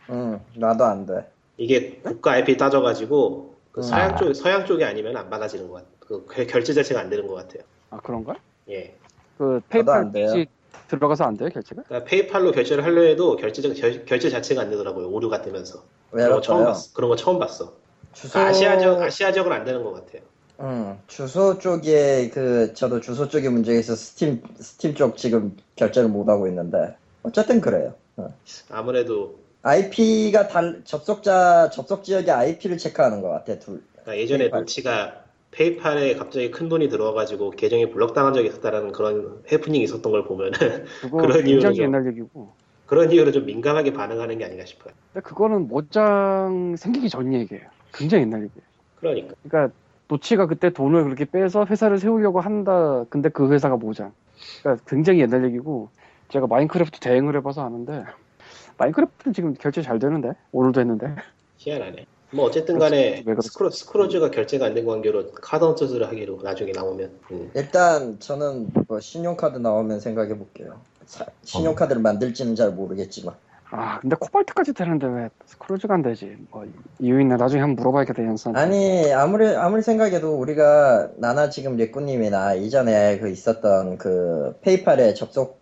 [0.10, 1.30] 응 나도 안 돼.
[1.58, 3.84] 이게 국가 IP 따져가지고 그 음.
[3.84, 4.16] 서양 아.
[4.16, 5.92] 쪽 서양 쪽이 아니면 안 받아지는 것 같아요.
[6.00, 7.64] 그 결- 결제 자체가 안 되는 것 같아요.
[7.92, 8.36] 아 그런가?
[8.70, 8.96] 예.
[9.38, 10.34] 그안 PayPal 돼요.
[10.34, 10.50] 페이지
[10.88, 11.84] 들어가서 안 돼요 결제가?
[11.88, 15.08] 그러니까 PayPal로 결제를 하려 해도 결제 결, 결제 자체가 안 되더라고요.
[15.10, 15.84] 오류가 뜨면서.
[16.24, 16.66] 그런 거 처음.
[16.66, 16.94] 봤어.
[16.94, 17.74] 그런 거 처음 봤어.
[18.14, 20.22] 주소 아시아적 아시아적은 안 되는 것 같아요.
[20.62, 26.30] 응 주소 쪽에 그 저도 주소 쪽에 문제가 있어 Steam Steam 쪽 지금 결제를 못
[26.30, 27.94] 하고 있는데 어쨌든 그래요.
[28.16, 28.34] 어.
[28.70, 33.82] 아무래도 IP가 달 접속자 접속 지역의 IP를 체크하는 것 같아 둘.
[34.04, 34.48] 그러니까 예전에.
[34.48, 40.86] Notch가 PayPal에 갑자기 큰 돈이 들어와가지고 계정이 블럭당한 적이 있었다라는 그런 해프닝이 있었던 걸 보면은
[41.02, 41.84] 그거 그런 굉장히 이유로죠.
[41.84, 42.54] 옛날 얘기고.
[42.86, 44.94] 그런 이유로 좀 민감하게 반응하는 게 아닌가 싶어요.
[45.14, 47.64] 근데 그거는 Mojang 생기기 전 얘기예요.
[47.94, 48.62] 굉장히 옛날 얘기예요.
[49.00, 49.76] 그러니까 그러니까
[50.08, 53.06] Notch가 그때 돈을 그렇게 빼서 회사를 세우려고 한다.
[53.10, 54.12] 근데 그 회사가 Mojang.
[54.62, 55.90] 그러니까 굉장히 옛날 얘기고
[56.30, 58.04] 제가 Minecraft 대행을 해봐서 아는데
[58.78, 61.16] Minecraft는 지금 결제 잘 되는데 오늘도 했는데
[61.58, 62.06] 희한하네.
[62.32, 63.24] 뭐 어쨌든 간에?
[63.42, 67.52] Scro-, Scrolls가 결제가 안 된 관계로 Card Hunter를 하기로 나중에 나오면 음.
[67.56, 70.82] 일단 저는 뭐 신용카드 나오면 생각해 볼게요.
[71.44, 73.36] 신용카드를 만들지는 잘 모르겠지만.
[73.72, 76.38] 아 근데 Cobalt까지 되는데 왜 Scrolls가 안 되지?
[76.52, 76.66] 뭐
[77.00, 78.56] 이유 있나 나중에 한번 물어봐야겠다 연산.
[78.56, 85.60] 아니 아무리 아무리 생각해도 우리가 나나 지금 예꾸님이나 이전에 그 있었던 그 PayPal에 접속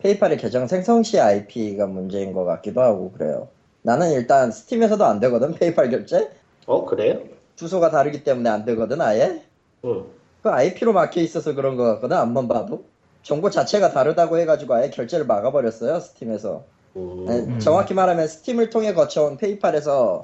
[0.00, 3.48] PayPal의 계정 생성 시 IP가 문제인 것 같기도 하고 그래요.
[3.82, 6.30] 나는 일단 Steam에서도 안 되거든 PayPal 결제
[6.66, 7.20] 어 그래요?
[7.56, 9.42] 주소가 다르기 때문에 안 되거든 아예.
[9.84, 10.04] 응.
[10.42, 12.84] 그 IP로 막혀 있어서 그런 것 같거든 앞만 봐도
[13.24, 16.62] 정보 자체가 다르다고 해가지고 아예 결제를 막아버렸어요 Steam에서.
[16.96, 17.24] 음.
[17.26, 17.58] 네, 음.
[17.58, 20.22] 정확히 말하면 Steam을 통해 거쳐온 PayPal에서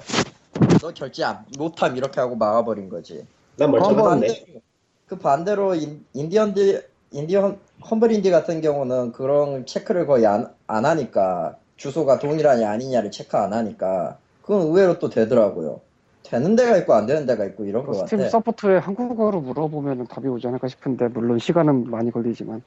[0.81, 3.25] 너 결제 안- 못함 이렇게 하고 막아버린 거지.
[3.57, 4.27] 난그 멀쩡한데.
[4.27, 4.61] 반대로,
[5.07, 11.57] 그 반대로 인, 인디언들 인디언 Humble Indie 같은 경우는 그런 체크를 거의 안, 안 하니까
[11.75, 15.81] 주소가 동일하냐 아니냐를 체크 안 하니까 그건 의외로 또 되더라고요.
[16.23, 18.29] 되는 데가 있고 안 되는 데가 있고 이런 그것 스팀 같아.
[18.29, 22.61] support에 한국어로 물어보면 답이 오지 않을까 싶은데 물론 시간은 많이 걸리지만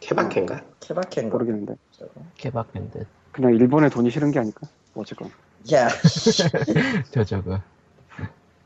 [0.00, 0.62] 케바케인가?
[0.80, 1.34] 케바케인가?
[1.34, 2.12] 모르겠는데 저거.
[2.36, 3.06] 케바케인 듯.
[3.32, 4.66] 그냥 일본에 돈이 싫은 게 아닐까?
[4.94, 5.30] 어쨌건
[5.72, 5.88] 야,
[7.12, 7.60] 저 저거.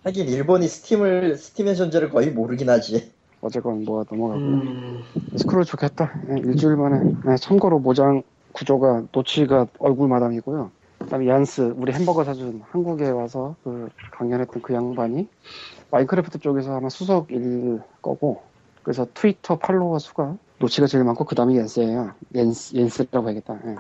[0.05, 3.13] 하긴 일본이 Steam을 Steam의 존재를 거의 모르긴 하지.
[3.41, 5.03] 어쨌건 뭐 넘어가고 음.
[5.37, 6.13] 스크롤 좋겠다.
[6.31, 7.13] 예, 일주일 만에.
[7.31, 8.23] 예, 참고로 Mojang
[8.53, 10.71] 구조가 Notch가 얼굴 마담이고요.
[11.01, 15.29] 그다음에 Jens 우리 햄버거 사준 한국에 와서 그 강연했던 그 양반이
[15.91, 18.43] Minecraft 쪽에서 아마 수석 일 거고
[18.83, 22.13] 그래서 트위터 팔로워 수가 Notch가 제일 많고 그 다음에 Jens예요.
[22.35, 23.59] Jens Jens라고 해야겠다.
[23.67, 23.75] 예.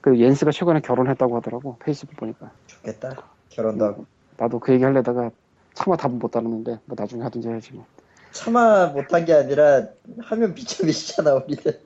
[0.00, 2.50] 그 Jens가 최근에 결혼했다고 하더라고 페이스북 보니까.
[2.66, 3.16] 좋겠다.
[3.50, 4.04] 결혼도 하고.
[4.36, 5.30] 나도 그 얘기 하려다가
[5.74, 7.84] 차마 답은 못 따르는데 뭐 나중에 하든지 해야지 뭐.
[8.32, 9.84] 차마 못한 게 아니라
[10.22, 11.80] 하면 비참이시잖아 우리들.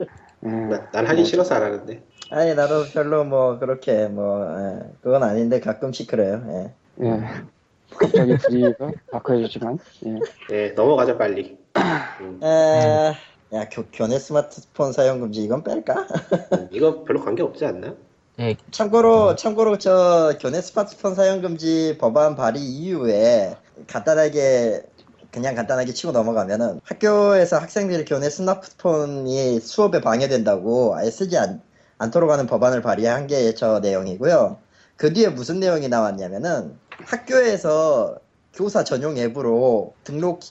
[0.45, 0.49] 예.
[0.49, 2.03] 나- 난 하기 싫어서 안 하는데.
[2.31, 6.43] 아니 나도 별로 뭐 그렇게 뭐 예, 그건 아닌데 가끔씩 그래요.
[6.49, 7.05] 예.
[7.05, 7.23] 예.
[7.95, 9.77] 갑자기 분위기가 바꿔해주지만
[10.07, 10.19] 예.
[10.51, 11.57] 예, 넘어가자 빨리.
[12.21, 13.13] 음, 에,
[13.53, 16.07] 야 교, 교내 스마트폰 사용 금지 이건 뺄까?
[16.53, 17.95] 음, 이거 별로 관계 없지 않나?
[18.39, 23.55] 예, 참고로 참고로 저 교내 스마트폰 사용 금지 법안 발의 이후에
[23.87, 24.83] 간단하게
[25.31, 31.61] 그냥 간단하게 치고 넘어가면은 학교에서 학생들이 교내 스마트폰이 수업에 방해된다고 아예 쓰지 않,
[31.99, 34.57] 않도록 하는 법안을 발의한 게 저 내용이고요.
[34.95, 38.17] 그 뒤에 무슨 내용이 나왔냐면은 학교에서
[38.53, 40.41] 교사 전용 앱으로 등록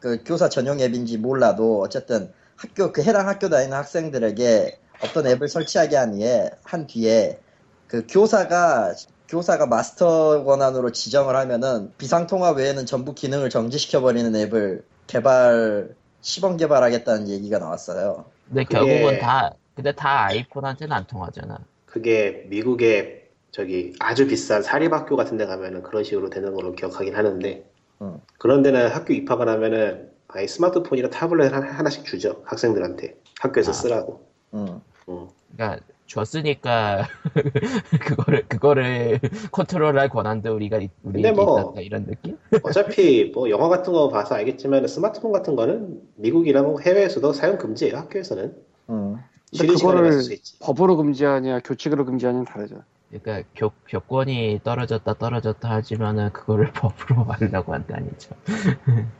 [0.00, 5.96] 그 교사 전용 앱인지 몰라도 어쨌든 학교 그 해당 학교 다니는 학생들에게 어떤 앱을 설치하게
[5.96, 7.38] 한 뒤에 한 뒤에
[7.86, 8.94] 그 교사가
[9.28, 17.28] 교사가 마스터 권한으로 지정을 하면은 비상통화 외에는 전부 기능을 정지시켜 버리는 앱을 개발 시범 개발하겠다는
[17.28, 18.24] 얘기가 나왔어요.
[18.48, 21.58] 근데 그게- 결국은 다 근데 다 아이폰한테는 안 통하잖아.
[21.84, 27.64] 그게 미국의 저기 아주 비싼 사립학교 같은 데 가면은 그런 식으로 되는 걸로 기억하긴 하는데
[28.02, 28.20] 응.
[28.38, 33.74] 그런 데는 학교 입학을 하면은 아예 스마트폰이나 타블렛 하- 하나씩 주죠 학생들한테 학교에서 아.
[33.74, 34.80] 쓰라고 음.
[35.08, 35.28] 음.
[35.56, 37.06] 그러니까 줬으니까
[38.04, 39.20] 그거를 그거를
[39.50, 42.36] 컨트롤할 권한도 우리가 있- 우리에게 근데 뭐- 있다 이런 느낌?
[42.62, 47.96] 어차피 뭐 영화 같은 거 봐서 알겠지만 스마트폰 같은 거는 미국이나 뭐 해외에서도 사용 금지예요
[47.96, 48.54] 학교에서는
[48.90, 49.16] 음.
[49.50, 52.82] 근데 쉬는 시간에만 그거를 법으로 금지하냐 교칙으로 금지하냐는 다르죠.
[53.10, 58.34] 그러니까 교, 교권이 떨어졌다 떨어졌다 하지만은 그거를 법으로 하려고 한게 아니죠.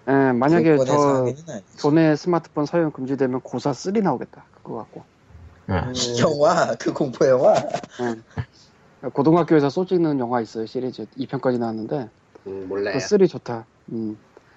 [0.09, 1.27] 예, 만약에 저.
[1.79, 4.45] 교내 스마트폰 사용 금지되면 고사 3 나오겠다.
[4.55, 5.05] 그거 갖고.
[5.69, 5.93] 응.
[6.21, 9.09] 영화 그 공포 영화 예.
[9.09, 12.09] 고등학교에서 쏘 찍는 영화 있어요 시리즈 2편까지 나왔는데
[12.47, 13.67] 음, 몰라요 그3 좋다.
[13.91, 14.17] 음.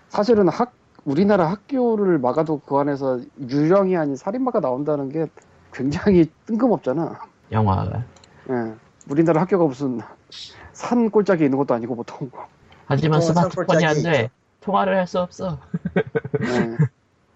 [0.09, 0.73] 사실은 학
[1.05, 5.27] 우리나라 학교를 막아도 그 안에서 유령이 아닌 살인마가 나온다는 게
[5.71, 7.19] 굉장히 뜬금없잖아.
[7.51, 8.03] 영화가.
[8.49, 8.73] 예.
[9.09, 9.99] 우리나라 학교가 무슨
[10.73, 12.29] 산 꼴짝이 있는 것도 아니고 보통.
[12.85, 14.29] 하지만 보통은 스마트폰이 안 돼.
[14.61, 15.59] 통화를 할 수 없어.
[16.41, 16.77] 예.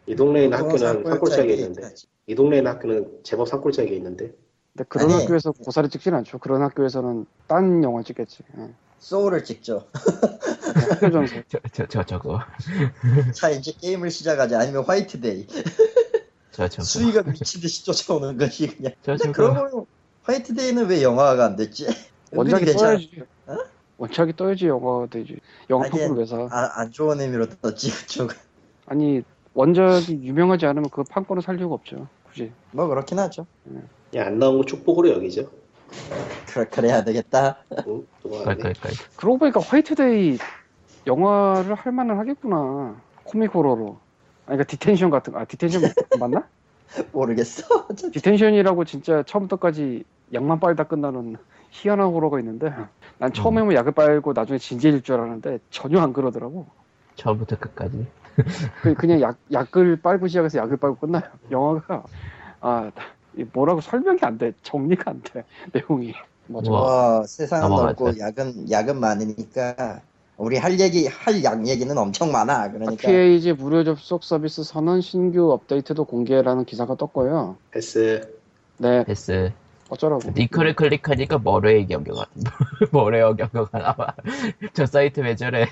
[0.05, 1.89] 이 동네에 있는 학교는 산골짜기에 있는데.
[2.27, 4.31] 이 동네에 있는 학교는 제법 산골짜기에 있는데
[4.73, 5.21] 근데 그런 아니.
[5.21, 6.39] 학교에서 고사를 찍진 않죠.
[6.39, 8.43] 그런 학교에서는 딴 영화 찍겠지.
[8.57, 8.69] 예.
[8.99, 9.87] 소울을 찍죠.
[10.89, 11.35] 학교 전서.
[11.49, 12.39] 저, 저, 저, 저거.
[13.33, 15.47] 자 이제 게임을 시작하자 아니면 화이트데이
[16.51, 16.83] 저, 저거.
[16.83, 18.93] 수위가 미친 듯이 쫓아오는 것이 그냥.
[19.01, 19.53] 저, 근데 저거.
[19.53, 19.87] 그러고
[20.23, 21.87] 화이트데이는 왜 영화가 안 됐지?
[22.31, 22.91] 원작이 괜찮아.
[22.91, 23.23] 떠야지.
[23.47, 23.57] 어?
[23.97, 25.39] 원작이 떠야지 영화 되지.
[25.69, 26.47] 영화 하긴, 판권을 왜 사?
[26.51, 28.31] 아, 안 좋은 의미로 떴지 그쪽.
[28.85, 29.21] 아니
[29.53, 32.07] 원작이 유명하지 않으면 그 판권을 살 이유가 없죠.
[32.23, 32.51] 굳이.
[32.71, 33.45] 뭐 그렇긴 하죠.
[33.63, 35.49] 그냥 안 나온 거 축복으로 여기죠
[36.47, 37.57] 그래 그래야 되겠다.
[37.87, 38.05] 응?
[38.43, 38.57] 깔.
[39.15, 40.37] 그러고 보니까 화이트데이
[41.05, 42.99] 영화를 할 만은 하겠구나.
[43.25, 43.99] 코믹 호러로.
[44.45, 45.39] 아니 그러니까 Detention 같은 거.
[45.39, 45.81] 아 Detention
[46.19, 46.47] 맞나?
[47.11, 47.87] 모르겠어.
[48.13, 51.37] Detention이라고 진짜 처음부터까지 약만 빨다 끝나는
[51.71, 52.71] 희한한 호러가 있는데
[53.17, 56.67] 난 처음에 뭐 약을 빨고 나중에 진지해질 줄 알았는데 전혀 안 그러더라고.
[57.15, 58.05] 처음부터 끝까지.
[58.81, 61.23] 그- 그냥 약, 약을 빨고 시작해서 약을 빨고 끝나요.
[61.51, 62.03] 영화가
[62.61, 62.91] 아이
[63.53, 64.53] 뭐라고 설명이 안 돼.
[64.63, 65.43] 정리가 안 돼.
[65.71, 66.13] 내용이.
[66.47, 66.71] 뭐죠?
[66.71, 66.79] 뭐.
[66.81, 67.69] 뭐 세상은.
[67.69, 70.01] 넓고 약은 약은 많으니까
[70.37, 72.71] 우리 할 얘기 할약 얘기는 엄청 많아.
[72.71, 77.57] 그러니까 PAG 무료 접속 서비스 선언 신규 업데이트도 공개라는 기사가 떴고요.
[77.71, 78.21] 패스.
[78.77, 79.51] 네, 패스.
[79.89, 80.31] 어쩌라고.
[80.33, 82.25] 링크를 클릭하니까 머레의 경고가
[82.91, 84.15] 머레어 경고가 나와.
[84.73, 85.67] 저 사이트 왜 저래?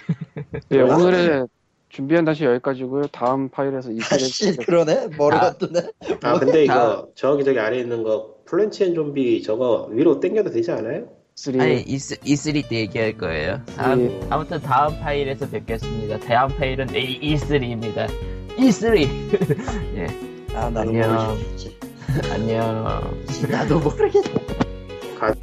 [0.72, 1.47] 예, 오늘의
[1.89, 3.07] 준비한 다시 여기까지고요.
[3.07, 5.82] 다음 파일에서 이 아씨 시리즈 그러네 머리가 뜨네.
[6.22, 10.72] 아 근데 다- 이거 저기 저기 아래 있는 거 플랜치앤 좀비 저거 위로 당겨도 되지
[10.72, 11.07] 않아요?
[11.36, 13.61] 3 아니 E3, E3 때 얘기할 거예요.
[13.75, 14.27] 다음, 예.
[14.29, 16.19] 아무튼 다음 파일에서 뵙겠습니다.
[16.19, 18.07] 다음 파일은 E3입니다.
[18.57, 19.07] E3.
[19.97, 20.07] 예,
[20.55, 21.27] 아 나도 안녕.
[21.29, 21.77] 모르겠지.
[22.32, 23.23] 안녕.
[23.49, 24.29] 나도 모르겠지.
[25.19, 25.34] 가-